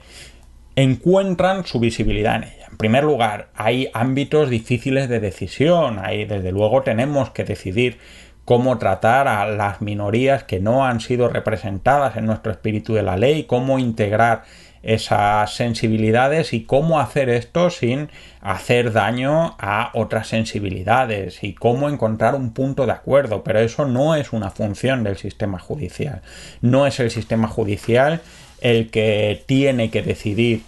encuentran 0.75 1.67
su 1.67 1.79
visibilidad 1.79 2.37
en 2.37 2.43
ella. 2.45 2.67
En 2.71 2.77
primer 2.77 3.03
lugar, 3.03 3.49
hay 3.53 3.89
ámbitos 3.93 4.49
difíciles 4.49 5.09
de 5.09 5.19
decisión. 5.19 5.99
Ahí, 5.99 6.25
desde 6.25 6.51
luego, 6.51 6.81
tenemos 6.81 7.29
que 7.29 7.43
decidir 7.43 7.99
cómo 8.45 8.77
tratar 8.77 9.27
a 9.27 9.47
las 9.47 9.81
minorías 9.81 10.43
que 10.43 10.59
no 10.59 10.85
han 10.85 10.99
sido 10.99 11.29
representadas 11.29 12.17
en 12.17 12.25
nuestro 12.25 12.51
espíritu 12.51 12.93
de 12.93 13.03
la 13.03 13.17
ley, 13.17 13.43
cómo 13.43 13.79
integrar 13.79 14.43
esas 14.83 15.55
sensibilidades 15.55 16.51
y 16.51 16.65
cómo 16.65 16.99
hacer 16.99 17.29
esto 17.29 17.69
sin 17.69 18.09
hacer 18.41 18.91
daño 18.91 19.55
a 19.57 19.91
otras 19.93 20.27
sensibilidades 20.27 21.41
y 21.41 21.53
cómo 21.53 21.87
encontrar 21.87 22.35
un 22.35 22.51
punto 22.51 22.85
de 22.85 22.91
acuerdo. 22.91 23.45
Pero 23.45 23.59
eso 23.59 23.85
no 23.85 24.13
es 24.15 24.33
una 24.33 24.51
función 24.51 25.05
del 25.05 25.15
sistema 25.15 25.57
judicial. 25.57 26.21
No 26.61 26.85
es 26.85 26.99
el 26.99 27.11
sistema 27.11 27.47
judicial 27.47 28.19
el 28.59 28.91
que 28.91 29.43
tiene 29.45 29.89
que 29.89 30.01
decidir 30.01 30.63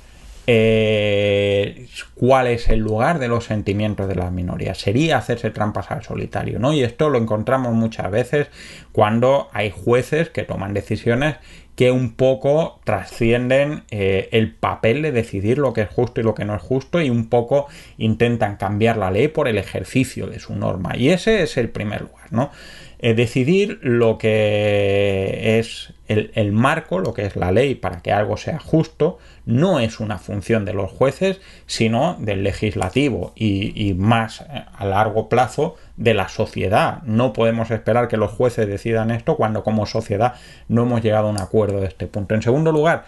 eh, 0.47 1.87
cuál 2.15 2.47
es 2.47 2.69
el 2.69 2.79
lugar 2.79 3.19
de 3.19 3.27
los 3.27 3.45
sentimientos 3.45 4.07
de 4.07 4.15
las 4.15 4.31
minorías. 4.31 4.77
Sería 4.77 5.17
hacerse 5.17 5.49
trampas 5.49 5.91
al 5.91 6.03
solitario, 6.03 6.59
¿no? 6.59 6.73
Y 6.73 6.83
esto 6.83 7.09
lo 7.09 7.17
encontramos 7.17 7.73
muchas 7.73 8.11
veces 8.11 8.47
cuando 8.91 9.49
hay 9.53 9.71
jueces 9.71 10.29
que 10.29 10.43
toman 10.43 10.73
decisiones 10.73 11.35
que 11.75 11.91
un 11.91 12.13
poco 12.13 12.79
trascienden 12.85 13.83
eh, 13.91 14.29
el 14.31 14.53
papel 14.53 15.01
de 15.01 15.11
decidir 15.11 15.57
lo 15.57 15.73
que 15.73 15.81
es 15.81 15.89
justo 15.89 16.21
y 16.21 16.23
lo 16.23 16.33
que 16.33 16.45
no 16.45 16.55
es 16.55 16.61
justo 16.61 17.01
y 17.01 17.09
un 17.09 17.27
poco 17.27 17.67
intentan 17.97 18.55
cambiar 18.55 18.95
la 18.97 19.11
ley 19.11 19.27
por 19.27 19.47
el 19.47 19.57
ejercicio 19.57 20.27
de 20.27 20.39
su 20.39 20.55
norma. 20.55 20.95
Y 20.95 21.09
ese 21.09 21.43
es 21.43 21.57
el 21.57 21.69
primer 21.69 22.01
lugar, 22.01 22.31
¿no? 22.31 22.51
Eh, 22.99 23.13
decidir 23.13 23.79
lo 23.81 24.17
que 24.17 25.59
es 25.59 25.93
el, 26.07 26.51
marco, 26.51 26.99
lo 26.99 27.13
que 27.13 27.25
es 27.25 27.35
la 27.35 27.51
ley 27.51 27.75
para 27.75 28.01
que 28.01 28.11
algo 28.11 28.37
sea 28.37 28.59
justo, 28.59 29.17
no 29.45 29.79
es 29.79 29.99
una 29.99 30.17
función 30.17 30.65
de 30.65 30.73
los 30.73 30.91
jueces, 30.91 31.41
sino 31.65 32.15
del 32.19 32.43
legislativo 32.43 33.33
y, 33.35 33.93
más 33.97 34.41
a 34.41 34.85
largo 34.85 35.29
plazo 35.29 35.75
de 35.97 36.13
la 36.13 36.29
sociedad. 36.29 37.01
No 37.03 37.33
podemos 37.33 37.71
esperar 37.71 38.07
que 38.07 38.17
los 38.17 38.31
jueces 38.31 38.67
decidan 38.67 39.11
esto 39.11 39.35
cuando 39.35 39.63
como 39.63 39.85
sociedad 39.85 40.35
no 40.67 40.83
hemos 40.83 41.01
llegado 41.01 41.27
a 41.27 41.31
un 41.31 41.39
acuerdo 41.39 41.81
de 41.81 41.87
este 41.87 42.07
punto. 42.07 42.35
En 42.35 42.41
segundo 42.41 42.71
lugar, 42.71 43.05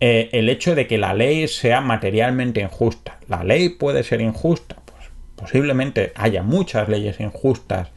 eh, 0.00 0.30
el 0.32 0.48
hecho 0.48 0.74
de 0.74 0.86
que 0.86 0.96
la 0.96 1.12
ley 1.12 1.46
sea 1.46 1.82
materialmente 1.82 2.60
injusta. 2.60 3.18
La 3.28 3.44
ley 3.44 3.68
puede 3.68 4.02
ser 4.02 4.22
injusta, 4.22 4.76
pues 4.86 5.10
posiblemente 5.36 6.12
haya 6.16 6.42
muchas 6.42 6.88
leyes 6.88 7.20
injustas, 7.20 7.88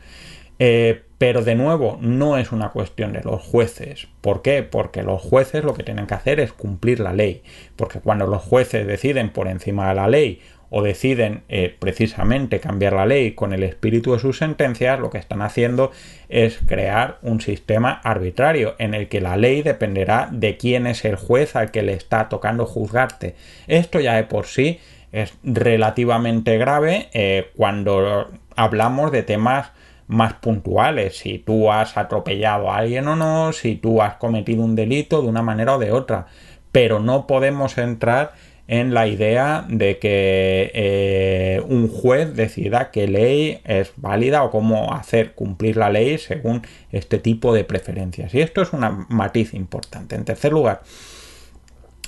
eh, 0.60 1.04
pero 1.24 1.42
de 1.42 1.56
nuevo 1.56 1.98
no 2.02 2.38
es 2.38 2.52
una 2.52 2.72
cuestión 2.72 3.14
de 3.14 3.22
los 3.24 3.42
jueces. 3.42 4.10
¿Por 4.20 4.42
qué? 4.42 4.62
Porque 4.62 5.04
los 5.04 5.22
jueces 5.22 5.64
lo 5.64 5.74
que 5.74 5.84
tienen 5.84 6.06
que 6.06 6.16
hacer 6.16 6.42
es 6.42 6.52
cumplir 6.52 7.00
la 7.00 7.14
ley. 7.14 7.44
Porque 7.78 8.02
cuando 8.02 8.28
los 8.28 8.42
jueces 8.42 8.86
deciden 8.86 9.30
por 9.30 9.48
encima 9.48 9.88
de 9.88 9.96
la 9.96 10.10
ley 10.10 10.42
o 10.70 10.84
deciden 10.84 11.44
eh, 11.48 11.74
precisamente 11.80 12.60
cambiar 12.60 12.92
la 12.92 13.06
ley 13.06 13.36
con 13.36 13.54
el 13.54 13.64
espíritu 13.64 14.12
de 14.12 14.20
sus 14.20 14.38
sentencias, 14.38 15.00
lo 15.00 15.12
que 15.12 15.18
están 15.18 15.42
haciendo 15.42 15.92
es 16.28 16.60
crear 16.66 17.20
un 17.22 17.40
sistema 17.40 18.02
arbitrario 18.04 18.76
en 18.78 18.94
el 18.94 19.08
que 19.08 19.22
la 19.22 19.38
ley 19.38 19.62
dependerá 19.62 20.28
de 20.30 20.58
quién 20.58 20.88
es 20.88 21.06
el 21.06 21.16
juez 21.16 21.56
al 21.56 21.72
que 21.72 21.84
le 21.84 21.94
está 21.94 22.28
tocando 22.28 22.66
juzgarte. 22.66 23.36
Esto 23.68 24.02
ya 24.02 24.16
de 24.16 24.26
por 24.26 24.46
sí 24.46 24.82
es 25.14 25.34
relativamente 25.42 26.58
grave 26.58 27.08
eh, 27.14 27.50
cuando 27.56 28.30
hablamos 28.58 29.14
de 29.14 29.24
temas 29.24 29.72
más 30.08 30.34
puntuales, 30.34 31.18
si 31.18 31.40
tú 31.40 31.72
has 31.72 31.98
atropellado 31.98 32.70
a 32.70 32.78
alguien 32.78 33.08
o 33.08 33.16
no, 33.16 33.54
si 33.54 33.76
tú 33.76 34.02
has 34.02 34.16
cometido 34.16 34.64
un 34.64 34.76
delito 34.76 35.22
de 35.22 35.28
una 35.28 35.42
manera 35.42 35.76
o 35.76 35.80
de 35.80 35.92
otra, 35.92 36.28
pero 36.72 37.00
no 37.00 37.28
podemos 37.28 37.78
entrar 37.78 38.34
en 38.68 38.94
la 38.94 39.08
idea 39.08 39.66
de 39.68 40.00
que 40.00 40.72
eh, 40.74 41.62
un 41.68 41.90
juez 41.90 42.34
decida 42.36 42.92
qué 42.92 43.08
ley 43.08 43.60
es 43.66 43.92
válida 43.98 44.44
o 44.44 44.52
cómo 44.52 44.94
hacer 44.94 45.34
cumplir 45.34 45.78
la 45.78 45.90
ley 45.90 46.18
según 46.18 46.66
este 46.92 47.20
tipo 47.20 47.54
de 47.54 47.66
preferencias. 47.66 48.34
Y 48.34 48.42
esto 48.42 48.62
es 48.62 48.72
un 48.72 49.06
matiz 49.10 49.54
importante. 49.54 50.16
En 50.16 50.24
tercer 50.24 50.54
lugar, 50.54 50.82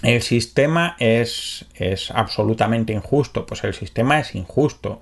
el 0.02 0.22
sistema 0.22 0.96
es, 1.00 1.66
es 1.76 2.10
absolutamente 2.12 2.94
injusto. 2.94 3.46
Pues 3.46 3.64
el 3.64 3.74
sistema 3.74 4.20
es 4.20 4.34
injusto. 4.34 5.02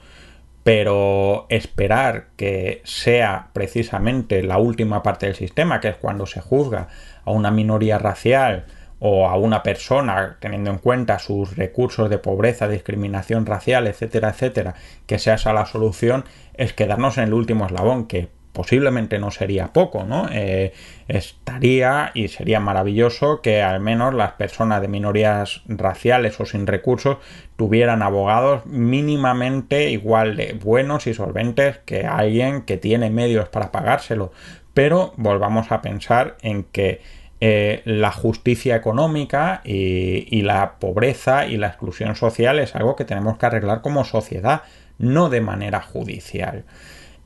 Pero 0.63 1.45
esperar 1.49 2.27
que 2.37 2.81
sea 2.85 3.49
precisamente 3.53 4.43
la 4.43 4.57
última 4.57 5.03
parte 5.03 5.25
del 5.25 5.35
sistema, 5.35 5.79
que 5.79 5.89
es 5.89 5.97
cuando 5.97 6.25
se 6.25 6.41
juzga 6.41 6.87
a 7.25 7.31
una 7.31 7.51
minoría 7.51 7.97
racial, 7.97 8.65
o 9.05 9.27
a 9.27 9.35
una 9.35 9.63
persona, 9.63 10.37
teniendo 10.39 10.69
en 10.69 10.77
cuenta 10.77 11.19
sus 11.19 11.57
recursos 11.57 12.09
de 12.09 12.19
pobreza, 12.19 12.69
discriminación 12.69 13.45
racial, 13.45 13.85
etcétera, 13.87 14.29
etcétera, 14.29 14.75
que 15.05 15.19
sea 15.19 15.33
esa 15.33 15.51
la 15.51 15.65
solución, 15.65 16.23
es 16.53 16.71
quedarnos 16.71 17.17
en 17.17 17.25
el 17.25 17.33
último 17.33 17.65
eslabón, 17.65 18.07
que 18.07 18.29
posiblemente 18.53 19.19
no 19.19 19.31
sería 19.31 19.73
poco, 19.73 20.05
¿no? 20.05 20.27
Eh, 20.31 20.73
estaría 21.07 22.11
y 22.13 22.29
sería 22.29 22.59
maravilloso 22.59 23.41
que 23.41 23.61
al 23.61 23.79
menos 23.79 24.13
las 24.13 24.33
personas 24.33 24.81
de 24.81 24.87
minorías 24.87 25.63
raciales 25.67 26.39
o 26.39 26.45
sin 26.45 26.67
recursos 26.67 27.17
tuvieran 27.57 28.01
abogados 28.01 28.65
mínimamente 28.65 29.89
igual 29.89 30.37
de 30.37 30.53
buenos 30.53 31.07
y 31.07 31.13
solventes 31.13 31.79
que 31.79 32.05
alguien 32.05 32.61
que 32.61 32.77
tiene 32.77 33.09
medios 33.09 33.49
para 33.49 33.71
pagárselo. 33.71 34.31
Pero 34.73 35.13
volvamos 35.17 35.71
a 35.71 35.81
pensar 35.81 36.37
en 36.41 36.63
que 36.63 37.01
eh, 37.45 37.81
la 37.83 38.11
justicia 38.13 38.75
económica 38.75 39.59
y, 39.65 40.41
la 40.43 40.75
pobreza 40.79 41.45
y 41.45 41.57
la 41.57 41.67
exclusión 41.67 42.15
social 42.15 42.57
es 42.59 42.73
algo 42.73 42.95
que 42.95 43.03
tenemos 43.03 43.37
que 43.37 43.45
arreglar 43.45 43.81
como 43.81 44.05
sociedad, 44.05 44.61
no 44.97 45.27
de 45.27 45.41
manera 45.41 45.81
judicial. 45.81 46.63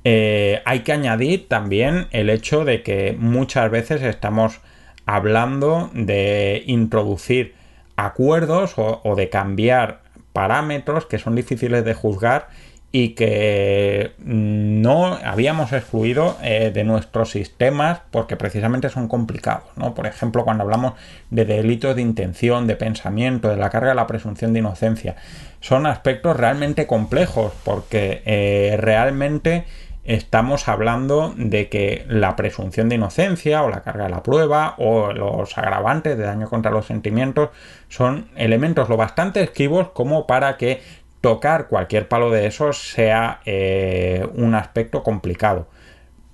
Eh, 0.10 0.62
hay 0.64 0.84
que 0.84 0.94
añadir 0.94 1.50
también 1.50 2.08
el 2.12 2.30
hecho 2.30 2.64
de 2.64 2.82
que 2.82 3.14
muchas 3.20 3.70
veces 3.70 4.02
estamos 4.04 4.62
hablando 5.06 5.92
de 5.94 6.64
introducir 6.66 7.56
acuerdos 7.98 8.76
o 8.78 9.16
de 9.18 9.28
cambiar 9.28 10.00
parámetros 10.32 11.08
que 11.08 11.18
son 11.20 11.36
difíciles 11.36 11.84
de 11.84 11.94
juzgar 11.94 12.48
y 12.92 13.10
que 13.10 14.14
no 14.20 15.06
habíamos 15.24 15.74
excluido 15.74 16.38
eh, 16.42 16.72
de 16.74 16.84
nuestros 16.86 17.32
sistemas 17.32 18.00
porque 18.12 18.38
precisamente 18.38 18.90
son 18.90 19.10
complicados. 19.10 19.66
¿no? 19.76 19.94
Por 19.94 20.08
ejemplo, 20.08 20.46
cuando 20.46 20.64
hablamos 20.64 20.94
de 21.30 21.44
delitos 21.44 21.96
de 21.96 22.02
intención, 22.02 22.66
de 22.66 22.78
pensamiento, 22.78 23.50
de 23.50 23.58
la 23.58 23.70
carga 23.70 23.90
de 23.90 23.96
la 23.96 24.08
presunción 24.08 24.54
de 24.54 24.60
inocencia, 24.60 25.18
son 25.60 25.86
aspectos 25.86 26.38
realmente 26.38 26.88
complejos 26.88 27.52
porque 27.66 28.22
eh, 28.26 28.78
realmente 28.80 29.66
estamos 30.08 30.70
hablando 30.70 31.34
de 31.38 31.68
que 31.68 32.06
la 32.08 32.36
presunción 32.36 32.88
de 32.90 32.96
inocencia 32.96 33.64
o 33.64 33.70
la 33.70 33.84
carga 33.84 34.06
de 34.06 34.10
la 34.10 34.24
prueba 34.24 34.74
o 34.78 35.12
los 35.12 35.58
agravantes 35.58 36.18
de 36.18 36.24
daño 36.24 36.50
contra 36.50 36.72
los 36.72 36.88
sentimientos 36.88 37.50
son 37.90 38.30
elementos 38.36 38.90
lo 38.90 38.98
bastante 38.98 39.44
esquivos 39.44 39.90
como 39.90 40.26
para 40.26 40.58
que 40.58 40.82
tocar 41.20 41.68
cualquier 41.68 42.08
palo 42.08 42.32
de 42.32 42.48
esos 42.48 42.92
sea 42.92 43.42
eh, 43.46 44.26
un 44.36 44.56
aspecto 44.56 45.04
complicado. 45.04 45.68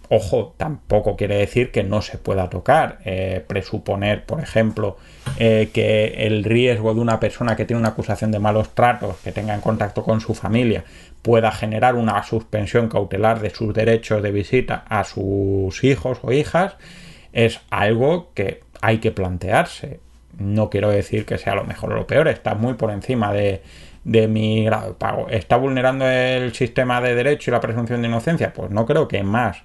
Ojo, 0.10 0.54
tampoco 0.58 1.16
quiere 1.16 1.38
decir 1.38 1.72
que 1.72 1.84
no 1.84 2.04
se 2.04 2.20
pueda 2.20 2.50
tocar. 2.50 3.00
Eh, 3.06 3.44
presuponer, 3.48 4.26
por 4.26 4.42
ejemplo, 4.42 4.98
eh, 5.40 5.72
que 5.74 6.28
el 6.28 6.44
riesgo 6.44 6.94
de 6.94 7.00
una 7.00 7.20
persona 7.20 7.56
que 7.56 7.66
tiene 7.66 7.80
una 7.80 7.90
acusación 7.90 8.30
de 8.30 8.38
malos 8.38 8.76
tratos, 8.76 9.16
que 9.24 9.32
tenga 9.32 9.56
en 9.56 9.62
contacto 9.62 10.04
con 10.04 10.22
su 10.22 10.36
familia, 10.36 10.84
pueda 11.24 11.52
generar 11.52 11.96
una 11.96 12.22
suspensión 12.24 12.90
cautelar 12.90 13.40
de 13.40 13.50
sus 13.50 13.74
derechos 13.74 14.22
de 14.22 14.32
visita 14.32 14.84
a 14.88 15.06
sus 15.06 15.84
hijos 15.84 16.20
o 16.22 16.32
hijas, 16.32 16.76
es 17.32 17.62
algo 17.72 18.30
que 18.36 18.60
hay 18.82 19.00
que 19.00 19.12
plantearse. 19.12 20.00
No 20.38 20.70
quiero 20.70 20.90
decir 20.90 21.26
que 21.26 21.38
sea 21.38 21.56
lo 21.56 21.64
mejor 21.64 21.94
o 21.94 21.96
lo 21.96 22.08
peor, 22.08 22.28
está 22.28 22.56
muy 22.56 22.74
por 22.74 22.92
encima 22.92 23.34
de, 23.34 23.62
de 24.04 24.28
mi 24.28 24.66
grado 24.66 24.90
de 24.90 24.94
pago. 24.96 25.30
¿Está 25.30 25.56
vulnerando 25.56 26.06
el 26.06 26.54
sistema 26.54 27.00
de 27.00 27.16
derecho 27.16 27.50
y 27.50 27.54
la 27.54 27.62
presunción 27.62 28.02
de 28.02 28.10
inocencia? 28.10 28.54
Pues 28.54 28.70
no 28.70 28.86
creo 28.86 29.08
que 29.08 29.24
más 29.24 29.64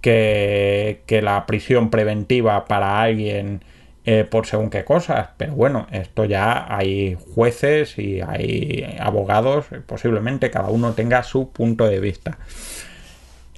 que, 0.00 1.02
que 1.06 1.20
la 1.20 1.46
prisión 1.46 1.90
preventiva 1.90 2.64
para 2.66 3.02
alguien 3.02 3.64
eh, 4.04 4.24
por 4.28 4.46
según 4.46 4.70
qué 4.70 4.84
cosas. 4.84 5.30
Pero 5.36 5.54
bueno, 5.54 5.86
esto 5.90 6.24
ya 6.24 6.66
hay 6.68 7.16
jueces 7.34 7.98
y 7.98 8.20
hay 8.20 8.96
abogados, 8.98 9.66
posiblemente 9.86 10.50
cada 10.50 10.68
uno 10.68 10.92
tenga 10.92 11.22
su 11.22 11.50
punto 11.50 11.86
de 11.86 12.00
vista. 12.00 12.38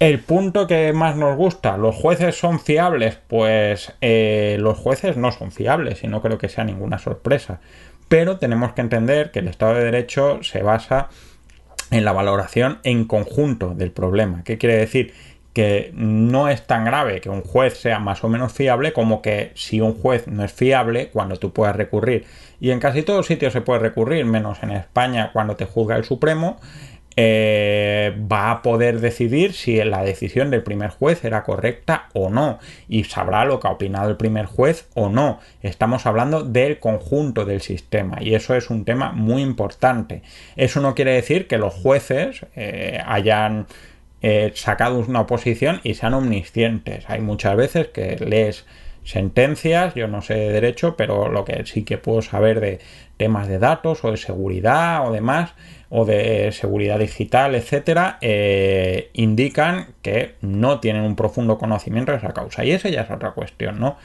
El 0.01 0.19
punto 0.21 0.67
que 0.67 0.93
más 0.93 1.17
nos 1.17 1.37
gusta, 1.37 1.77
¿los 1.77 1.95
jueces 1.95 2.37
son 2.37 2.59
fiables? 2.59 3.19
Pues 3.29 3.95
eh, 4.01 4.57
los 4.59 4.77
jueces 4.77 5.17
no 5.17 5.31
son 5.31 5.53
fiables 5.53 6.03
y 6.03 6.09
no 6.09 6.21
creo 6.21 6.37
que 6.37 6.49
sea 6.49 6.65
ninguna 6.65 6.99
sorpresa 6.99 7.61
pero 8.09 8.39
tenemos 8.39 8.73
que 8.73 8.81
entender 8.81 9.31
que 9.31 9.41
el 9.41 9.49
Estado 9.49 9.75
de 9.75 9.85
Derecho 9.85 10.43
se 10.43 10.63
basa 10.63 11.09
en 11.91 12.05
la 12.05 12.13
valoración 12.13 12.79
en 12.83 13.07
conjunto 13.07 13.75
del 13.75 13.93
problema. 13.93 14.43
¿Qué 14.45 14.59
quiere 14.59 14.77
decir? 14.77 15.13
Que 15.55 15.91
no 15.95 16.49
es 16.49 16.67
tan 16.67 16.85
grave 16.85 17.23
que 17.23 17.31
un 17.31 17.41
juez 17.41 17.79
sea 17.79 17.99
más 17.99 18.23
o 18.25 18.29
menos 18.29 18.53
fiable 18.53 18.93
como 18.93 19.23
que 19.23 19.53
si 19.55 19.81
un 19.81 19.95
juez 19.95 20.27
no 20.27 20.45
es 20.45 20.53
fiable, 20.53 21.09
cuando 21.09 21.37
tú 21.37 21.53
puedas 21.53 21.77
recurrir. 21.77 22.27
Y 22.61 22.71
en 22.71 22.81
casi 22.81 23.03
todos 23.03 23.27
sitios 23.27 23.53
se 23.53 23.63
puede 23.63 23.81
recurrir, 23.81 24.27
menos 24.27 24.63
en 24.63 24.73
España 24.73 25.31
cuando 25.33 25.57
te 25.57 25.65
juzga 25.65 25.97
el 25.97 26.05
Supremo, 26.05 26.59
eh, 27.17 28.13
va 28.31 28.51
a 28.51 28.63
poder 28.63 28.99
decidir 29.01 29.53
si 29.53 29.77
la 29.85 30.03
decisión 30.03 30.51
del 30.51 30.65
primer 30.65 30.91
juez 30.91 31.25
era 31.25 31.45
correcta 31.45 32.09
o 32.13 32.29
no 32.29 32.59
y 32.89 33.05
sabrá 33.05 33.45
lo 33.45 33.61
que 33.61 33.69
ha 33.69 33.71
opinado 33.71 34.11
el 34.11 34.17
primer 34.17 34.47
juez 34.47 34.89
o 34.95 35.09
no. 35.09 35.39
Estamos 35.63 36.07
hablando 36.07 36.43
del 36.43 36.81
conjunto 36.81 37.45
del 37.45 37.61
sistema 37.61 38.19
y 38.21 38.35
eso 38.35 38.57
es 38.57 38.69
un 38.69 38.85
tema 38.85 39.13
muy 39.13 39.43
importante. 39.43 40.23
Eso 40.57 40.81
no 40.81 40.97
quiere 40.97 41.13
decir 41.13 41.47
que 41.47 41.57
los 41.57 41.73
jueces 41.73 42.47
eh, 42.57 43.01
hayan 43.07 43.67
eh, 44.27 44.53
sacado 44.55 45.01
una 45.01 45.21
oposición 45.21 45.83
y 45.85 45.93
sean 45.93 46.15
omniscientes. 46.15 47.05
Hay 47.11 47.21
muchas 47.21 47.55
veces 47.57 47.89
que 47.89 48.17
lees 48.17 48.65
sentencias, 49.03 49.95
yo 49.95 50.09
no 50.09 50.23
sé 50.23 50.33
de 50.33 50.49
derecho, 50.49 50.97
pero 50.97 51.29
lo 51.29 51.45
que 51.45 51.67
sí 51.67 51.85
que 51.85 51.99
puedo 51.99 52.23
saber 52.23 52.59
de 52.61 52.81
temas 53.19 53.49
de 53.49 53.59
datos 53.59 54.03
o 54.03 54.13
de 54.13 54.17
seguridad 54.17 55.07
o 55.07 55.13
demás, 55.13 55.53
o 55.91 56.07
de 56.07 56.53
seguridad 56.53 56.99
digital, 56.99 57.55
etcétera, 57.55 58.17
eh, 58.23 59.11
indican 59.13 59.89
que 60.01 60.37
no 60.41 60.81
tienen 60.81 61.03
un 61.03 61.17
profundo 61.17 61.59
conocimiento 61.59 62.13
de 62.13 62.19
esa 62.19 62.33
causa. 62.33 62.65
Y 62.65 62.71
esa 62.71 62.89
ya 62.89 63.03
es 63.03 63.11
otra 63.11 63.33
cuestión, 63.33 63.79
¿no? 63.79 63.99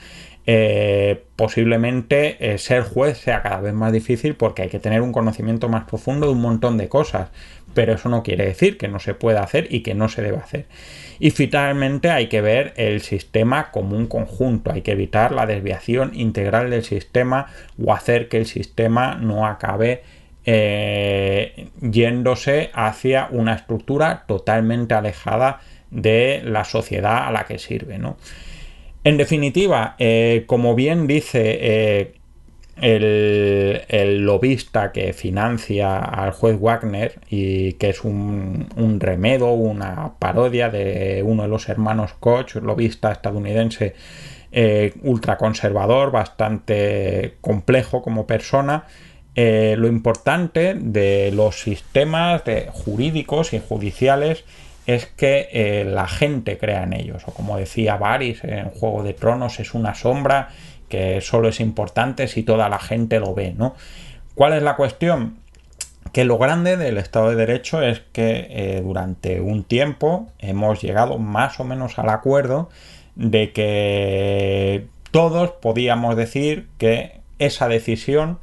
Eh, 0.51 1.25
posiblemente 1.35 2.37
eh, 2.39 2.57
ser 2.57 2.81
juez 2.81 3.19
sea 3.19 3.43
cada 3.43 3.61
vez 3.61 3.71
más 3.71 3.93
difícil 3.93 4.33
porque 4.33 4.63
hay 4.63 4.69
que 4.69 4.79
tener 4.79 5.01
un 5.01 5.11
conocimiento 5.11 5.69
más 5.69 5.83
profundo 5.83 6.25
de 6.25 6.31
un 6.31 6.41
montón 6.41 6.75
de 6.77 6.89
cosas, 6.89 7.29
pero 7.73 7.93
eso 7.93 8.09
no 8.09 8.23
quiere 8.23 8.45
decir 8.45 8.77
que 8.77 8.87
no 8.87 8.99
se 8.99 9.13
pueda 9.13 9.41
hacer 9.41 9.67
y 9.69 9.81
que 9.81 9.93
no 9.95 10.09
se 10.09 10.21
debe 10.21 10.37
hacer. 10.37 10.65
Y 11.19 11.31
finalmente 11.31 12.09
hay 12.09 12.27
que 12.27 12.41
ver 12.41 12.73
el 12.77 13.01
sistema 13.01 13.71
como 13.71 13.95
un 13.95 14.07
conjunto, 14.07 14.71
hay 14.71 14.81
que 14.81 14.91
evitar 14.91 15.31
la 15.31 15.45
desviación 15.45 16.11
integral 16.13 16.69
del 16.69 16.83
sistema 16.83 17.47
o 17.83 17.93
hacer 17.93 18.29
que 18.29 18.37
el 18.37 18.45
sistema 18.45 19.15
no 19.15 19.45
acabe 19.45 20.03
eh, 20.45 21.67
yéndose 21.81 22.71
hacia 22.73 23.27
una 23.31 23.53
estructura 23.53 24.23
totalmente 24.25 24.93
alejada 24.93 25.59
de 25.91 26.41
la 26.43 26.63
sociedad 26.63 27.27
a 27.27 27.31
la 27.31 27.45
que 27.45 27.59
sirve. 27.59 27.99
En 29.03 29.17
definitiva, 29.17 29.95
eh, 29.99 30.43
como 30.47 30.75
bien 30.75 31.07
dice 31.07 31.57
eh, 31.61 32.13
el, 32.81 34.25
lobista 34.25 34.91
que 34.91 35.13
financia 35.13 35.97
al 35.97 36.31
juez 36.31 36.59
Wagner 36.59 37.19
y 37.29 37.73
que 37.73 37.89
es 37.89 38.03
un, 38.03 38.97
remedo, 38.99 39.51
una 39.51 40.13
parodia 40.19 40.69
de 40.69 41.23
uno 41.25 41.43
de 41.43 41.49
los 41.49 41.69
hermanos 41.69 42.13
Koch, 42.19 42.55
lobista 42.55 43.11
estadounidense 43.11 43.95
eh, 44.51 44.93
ultraconservador, 45.03 46.11
bastante 46.11 47.35
complejo 47.41 48.01
como 48.01 48.25
persona. 48.25 48.85
Eh, 49.35 49.75
lo 49.77 49.87
importante 49.87 50.73
de 50.73 51.31
los 51.33 51.61
sistemas 51.61 52.43
jurídicos 52.71 53.53
y 53.53 53.59
judiciales 53.59 54.43
es 54.87 55.05
que 55.05 55.49
eh, 55.51 55.85
la 55.85 56.07
gente 56.07 56.57
crea 56.57 56.83
en 56.83 56.93
ellos, 56.93 57.23
o 57.27 57.31
como 57.31 57.57
decía 57.57 57.97
Varys 57.97 58.43
en 58.43 58.69
Juego 58.69 59.03
de 59.03 59.13
Tronos, 59.13 59.59
es 59.59 59.75
una 59.75 59.93
sombra 59.93 60.49
que 60.89 61.21
solo 61.21 61.49
es 61.49 61.59
importante 61.59 62.27
si 62.27 62.43
toda 62.43 62.67
la 62.69 62.79
gente 62.79 63.19
lo 63.19 63.33
ve, 63.33 63.53
¿no? 63.57 63.75
¿Cuál 64.35 64.53
es 64.53 64.63
la 64.63 64.75
cuestión? 64.75 65.37
Que 66.11 66.25
lo 66.25 66.37
grande 66.37 66.75
del 66.77 66.97
Estado 66.97 67.29
de 67.29 67.35
Derecho 67.35 67.81
es 67.81 68.01
que 68.11 68.47
eh, 68.49 68.81
durante 68.83 69.41
un 69.41 69.63
tiempo 69.63 70.27
hemos 70.39 70.81
llegado 70.81 71.17
más 71.17 71.59
o 71.59 71.63
menos 71.63 71.99
al 71.99 72.09
acuerdo 72.09 72.69
de 73.15 73.51
que 73.51 74.87
todos 75.11 75.51
podíamos 75.51 76.15
decir 76.15 76.67
que 76.77 77.21
esa 77.37 77.67
decisión 77.67 78.39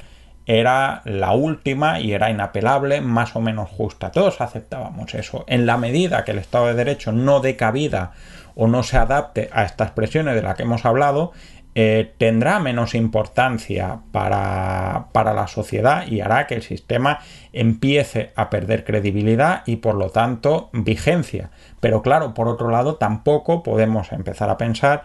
era 0.47 1.03
la 1.05 1.33
última 1.33 2.01
y 2.01 2.13
era 2.13 2.31
inapelable, 2.31 3.01
más 3.01 3.35
o 3.35 3.41
menos 3.41 3.69
justa. 3.69 4.13
Todos 4.13 4.41
aceptábamos 4.41 5.15
eso. 5.15 5.45
En 5.49 5.67
la 5.67 5.77
medida 5.77 6.25
que 6.25 6.31
el 6.31 6.39
Estado 6.39 6.67
de 6.67 6.75
Derecho 6.75 7.11
no 7.13 7.41
dé 7.41 7.57
cabida 7.57 8.13
o 8.55 8.69
no 8.69 8.83
se 8.85 8.97
adapte 8.97 9.51
a 9.53 9.65
estas 9.65 9.91
presiones 9.91 10.35
de 10.35 10.43
las 10.43 10.55
que 10.55 10.63
hemos 10.63 10.85
hablado, 10.85 11.33
eh, 11.79 12.15
tendrá 12.17 12.59
menos 12.59 12.95
importancia 12.95 14.01
para, 14.11 15.09
para, 15.13 15.35
la 15.35 15.47
sociedad 15.47 16.07
y 16.07 16.23
hará 16.23 16.47
que 16.47 16.55
el 16.55 16.63
sistema 16.63 17.19
empiece 17.53 18.31
a 18.35 18.49
perder 18.49 18.83
credibilidad 18.83 19.63
y 19.67 19.77
por 19.77 19.95
lo 19.95 20.09
tanto 20.09 20.71
vigencia. 20.73 21.51
Pero 21.81 22.01
claro, 22.01 22.33
por 22.33 22.49
otro 22.49 22.71
lado, 22.71 22.95
tampoco 22.95 23.63
podemos 23.63 24.11
empezar 24.13 24.49
a 24.49 24.57
pensar 24.57 25.05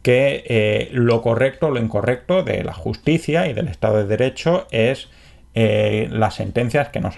que 0.00 0.42
eh, 0.46 0.88
lo 0.92 1.20
correcto 1.20 1.66
o 1.66 1.70
lo 1.70 1.80
incorrecto 1.80 2.42
de 2.42 2.64
la 2.64 2.72
justicia 2.72 3.46
y 3.46 3.52
del 3.52 3.68
Estado 3.68 3.98
de 3.98 4.06
Derecho 4.06 4.66
es 4.70 5.10
eh, 5.58 6.06
las 6.10 6.34
sentencias 6.34 6.90
que 6.90 7.00
nos, 7.00 7.14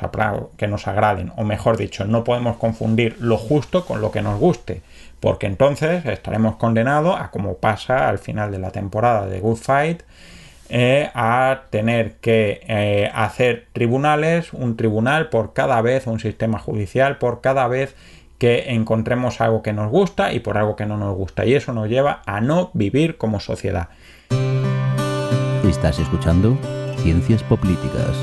que 0.56 0.68
nos 0.68 0.86
agraden, 0.86 1.32
o 1.34 1.42
mejor 1.42 1.76
dicho, 1.76 2.04
no 2.04 2.22
podemos 2.22 2.56
confundir 2.56 3.16
lo 3.18 3.36
justo 3.36 3.84
con 3.84 4.00
lo 4.00 4.12
que 4.12 4.22
nos 4.22 4.38
guste, 4.38 4.82
porque 5.18 5.48
entonces 5.48 6.06
estaremos 6.06 6.54
condenados 6.54 7.20
a, 7.20 7.32
como 7.32 7.56
pasa 7.56 8.08
al 8.08 8.20
final 8.20 8.52
de 8.52 8.60
la 8.60 8.70
temporada 8.70 9.26
de 9.26 9.40
Good 9.40 9.56
Fight, 9.56 10.02
eh, 10.70 11.10
a 11.14 11.62
tener 11.70 12.12
que 12.20 13.10
hacer 13.12 13.66
tribunales, 13.72 14.52
un 14.52 14.76
tribunal 14.76 15.30
por 15.30 15.52
cada 15.52 15.82
vez, 15.82 16.06
un 16.06 16.20
sistema 16.20 16.60
judicial 16.60 17.18
por 17.18 17.40
cada 17.40 17.66
vez 17.66 17.96
que 18.38 18.72
encontremos 18.72 19.40
algo 19.40 19.62
que 19.62 19.72
nos 19.72 19.90
gusta 19.90 20.32
y 20.32 20.38
por 20.38 20.58
algo 20.58 20.76
que 20.76 20.86
no 20.86 20.96
nos 20.96 21.16
gusta. 21.16 21.44
Y 21.44 21.54
eso 21.54 21.72
nos 21.72 21.88
lleva 21.88 22.22
a 22.24 22.40
no 22.40 22.70
vivir 22.72 23.16
como 23.16 23.40
sociedad. 23.40 23.88
Estás 25.64 25.98
escuchando 25.98 26.56
Ciencias 27.08 27.42
Políticas. 27.42 28.14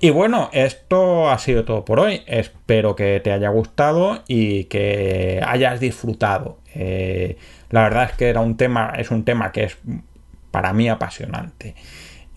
Y 0.00 0.08
bueno, 0.08 0.48
esto 0.54 1.28
ha 1.28 1.36
sido 1.36 1.66
todo 1.66 1.84
por 1.84 2.00
hoy. 2.00 2.22
Espero 2.26 2.96
que 2.96 3.20
te 3.20 3.30
haya 3.30 3.50
gustado 3.50 4.22
y 4.26 4.64
que 4.64 5.42
hayas 5.46 5.80
disfrutado. 5.80 6.56
Eh, 6.74 7.36
la 7.68 7.82
verdad 7.82 8.04
es 8.04 8.12
que 8.12 8.30
era 8.30 8.40
un 8.40 8.56
tema, 8.56 8.94
es 8.96 9.10
un 9.10 9.26
tema 9.26 9.52
que 9.52 9.64
es 9.64 9.76
para 10.50 10.72
mí 10.72 10.88
apasionante. 10.88 11.74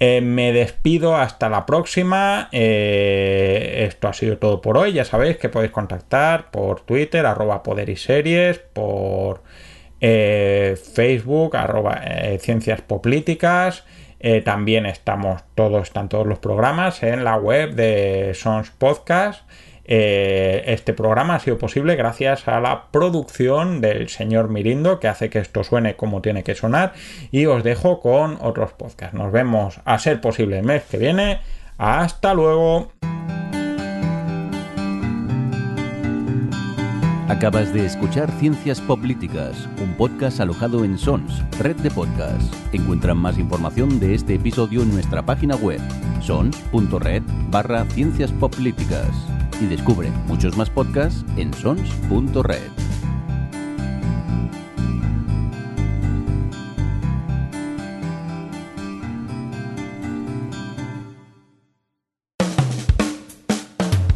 Eh, 0.02 0.20
me 0.20 0.52
despido 0.52 1.15
hasta 1.15 1.48
la 1.48 1.65
próxima. 1.65 2.50
Eh, 2.52 3.86
esto 3.88 4.10
ha 4.10 4.13
sido 4.13 4.38
todo 4.38 4.60
por 4.60 4.78
hoy. 4.78 4.91
Ya 4.91 5.06
sabéis 5.06 5.38
que 5.38 5.48
podéis 5.48 5.72
contactar 5.72 6.52
por 6.52 6.82
Twitter, 6.82 7.26
arroba 7.26 7.63
poder 7.63 7.89
y 7.89 7.96
series, 7.96 8.60
por 8.60 9.44
eh, 10.08 10.78
Facebook, 10.94 11.56
arroba 11.58 12.02
ciencias 12.39 12.82
políticas. 12.82 13.84
también 14.44 14.86
estamos 14.86 15.44
todos, 15.56 15.84
están 15.84 16.10
todos 16.10 16.26
los 16.26 16.39
programas 16.39 17.04
en 17.04 17.24
la 17.24 17.38
web 17.38 17.76
de 17.76 18.34
Sons 18.34 18.72
Podcast. 18.72 19.44
Eh, 19.88 20.63
este 20.65 20.94
programa 20.94 21.36
ha 21.36 21.39
sido 21.39 21.60
posible 21.60 21.96
gracias 21.96 22.48
a 22.48 22.60
la 22.60 22.88
producción 22.89 23.82
del 23.82 24.10
señor 24.10 24.50
Mirindo 24.50 25.00
que 25.00 25.08
hace 25.08 25.30
que 25.30 25.38
esto 25.38 25.63
suene 25.63 25.96
como 25.96 26.24
tiene 26.24 26.44
que 26.44 26.56
sonar 26.56 26.94
y 27.32 27.46
os 27.46 27.63
dejo 27.63 28.00
con 28.00 28.39
otros 28.41 28.74
podcasts. 28.74 29.13
Nos 29.15 29.32
vemos 29.32 29.80
a 29.86 30.00
ser 30.00 30.22
posible 30.22 30.58
el 30.58 30.65
mes 30.65 30.84
que 30.84 30.98
viene. 30.98 31.39
Hasta 31.78 32.34
luego. 32.34 32.91
Acabas 37.28 37.74
de 37.74 37.84
escuchar 37.84 38.30
Ciencias 38.40 38.80
Políticas, 38.80 39.68
un 39.82 39.96
podcast 39.96 40.40
alojado 40.40 40.86
en 40.86 40.96
Sons, 40.96 41.42
red 41.58 41.76
de 41.78 41.90
podcasts. 41.90 42.56
Encuentran 42.72 43.18
más 43.18 43.40
información 43.40 44.00
de 44.00 44.14
este 44.14 44.36
episodio 44.36 44.84
en 44.84 44.94
nuestra 44.94 45.26
página 45.26 45.56
web, 45.56 45.82
sons.red 46.22 47.24
barra 47.50 47.84
ciencias 47.86 48.32
políticas 48.32 49.10
y 49.60 49.66
descubre 49.66 50.12
muchos 50.28 50.56
más 50.56 50.70
podcasts 50.70 51.26
en 51.36 51.52
sons.red. 51.56 52.62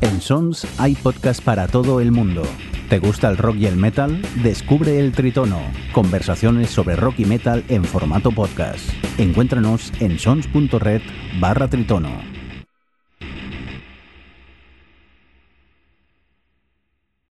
En 0.02 0.22
Sons 0.22 0.67
hay 0.78 0.93
podcasts 0.93 1.41
para 1.41 1.67
todo 1.67 2.02
el 2.02 2.12
mundo. 2.12 2.43
¿Te 2.89 2.97
gusta 2.97 3.30
el 3.30 3.38
rock 3.38 3.58
y 3.58 3.67
el 3.67 3.75
metal? 3.75 4.19
Descubre 4.41 4.99
el 4.99 5.12
Tritono, 5.12 5.62
conversaciones 5.91 6.71
sobre 6.71 6.95
rock 6.95 7.19
y 7.19 7.25
metal 7.25 7.63
en 7.69 7.84
formato 7.84 8.32
podcast. 8.32 8.89
Encuéntranos 9.19 9.93
en 9.99 10.17
sons.red 10.17 11.02
barra 11.39 11.67
Tritono. 11.67 12.38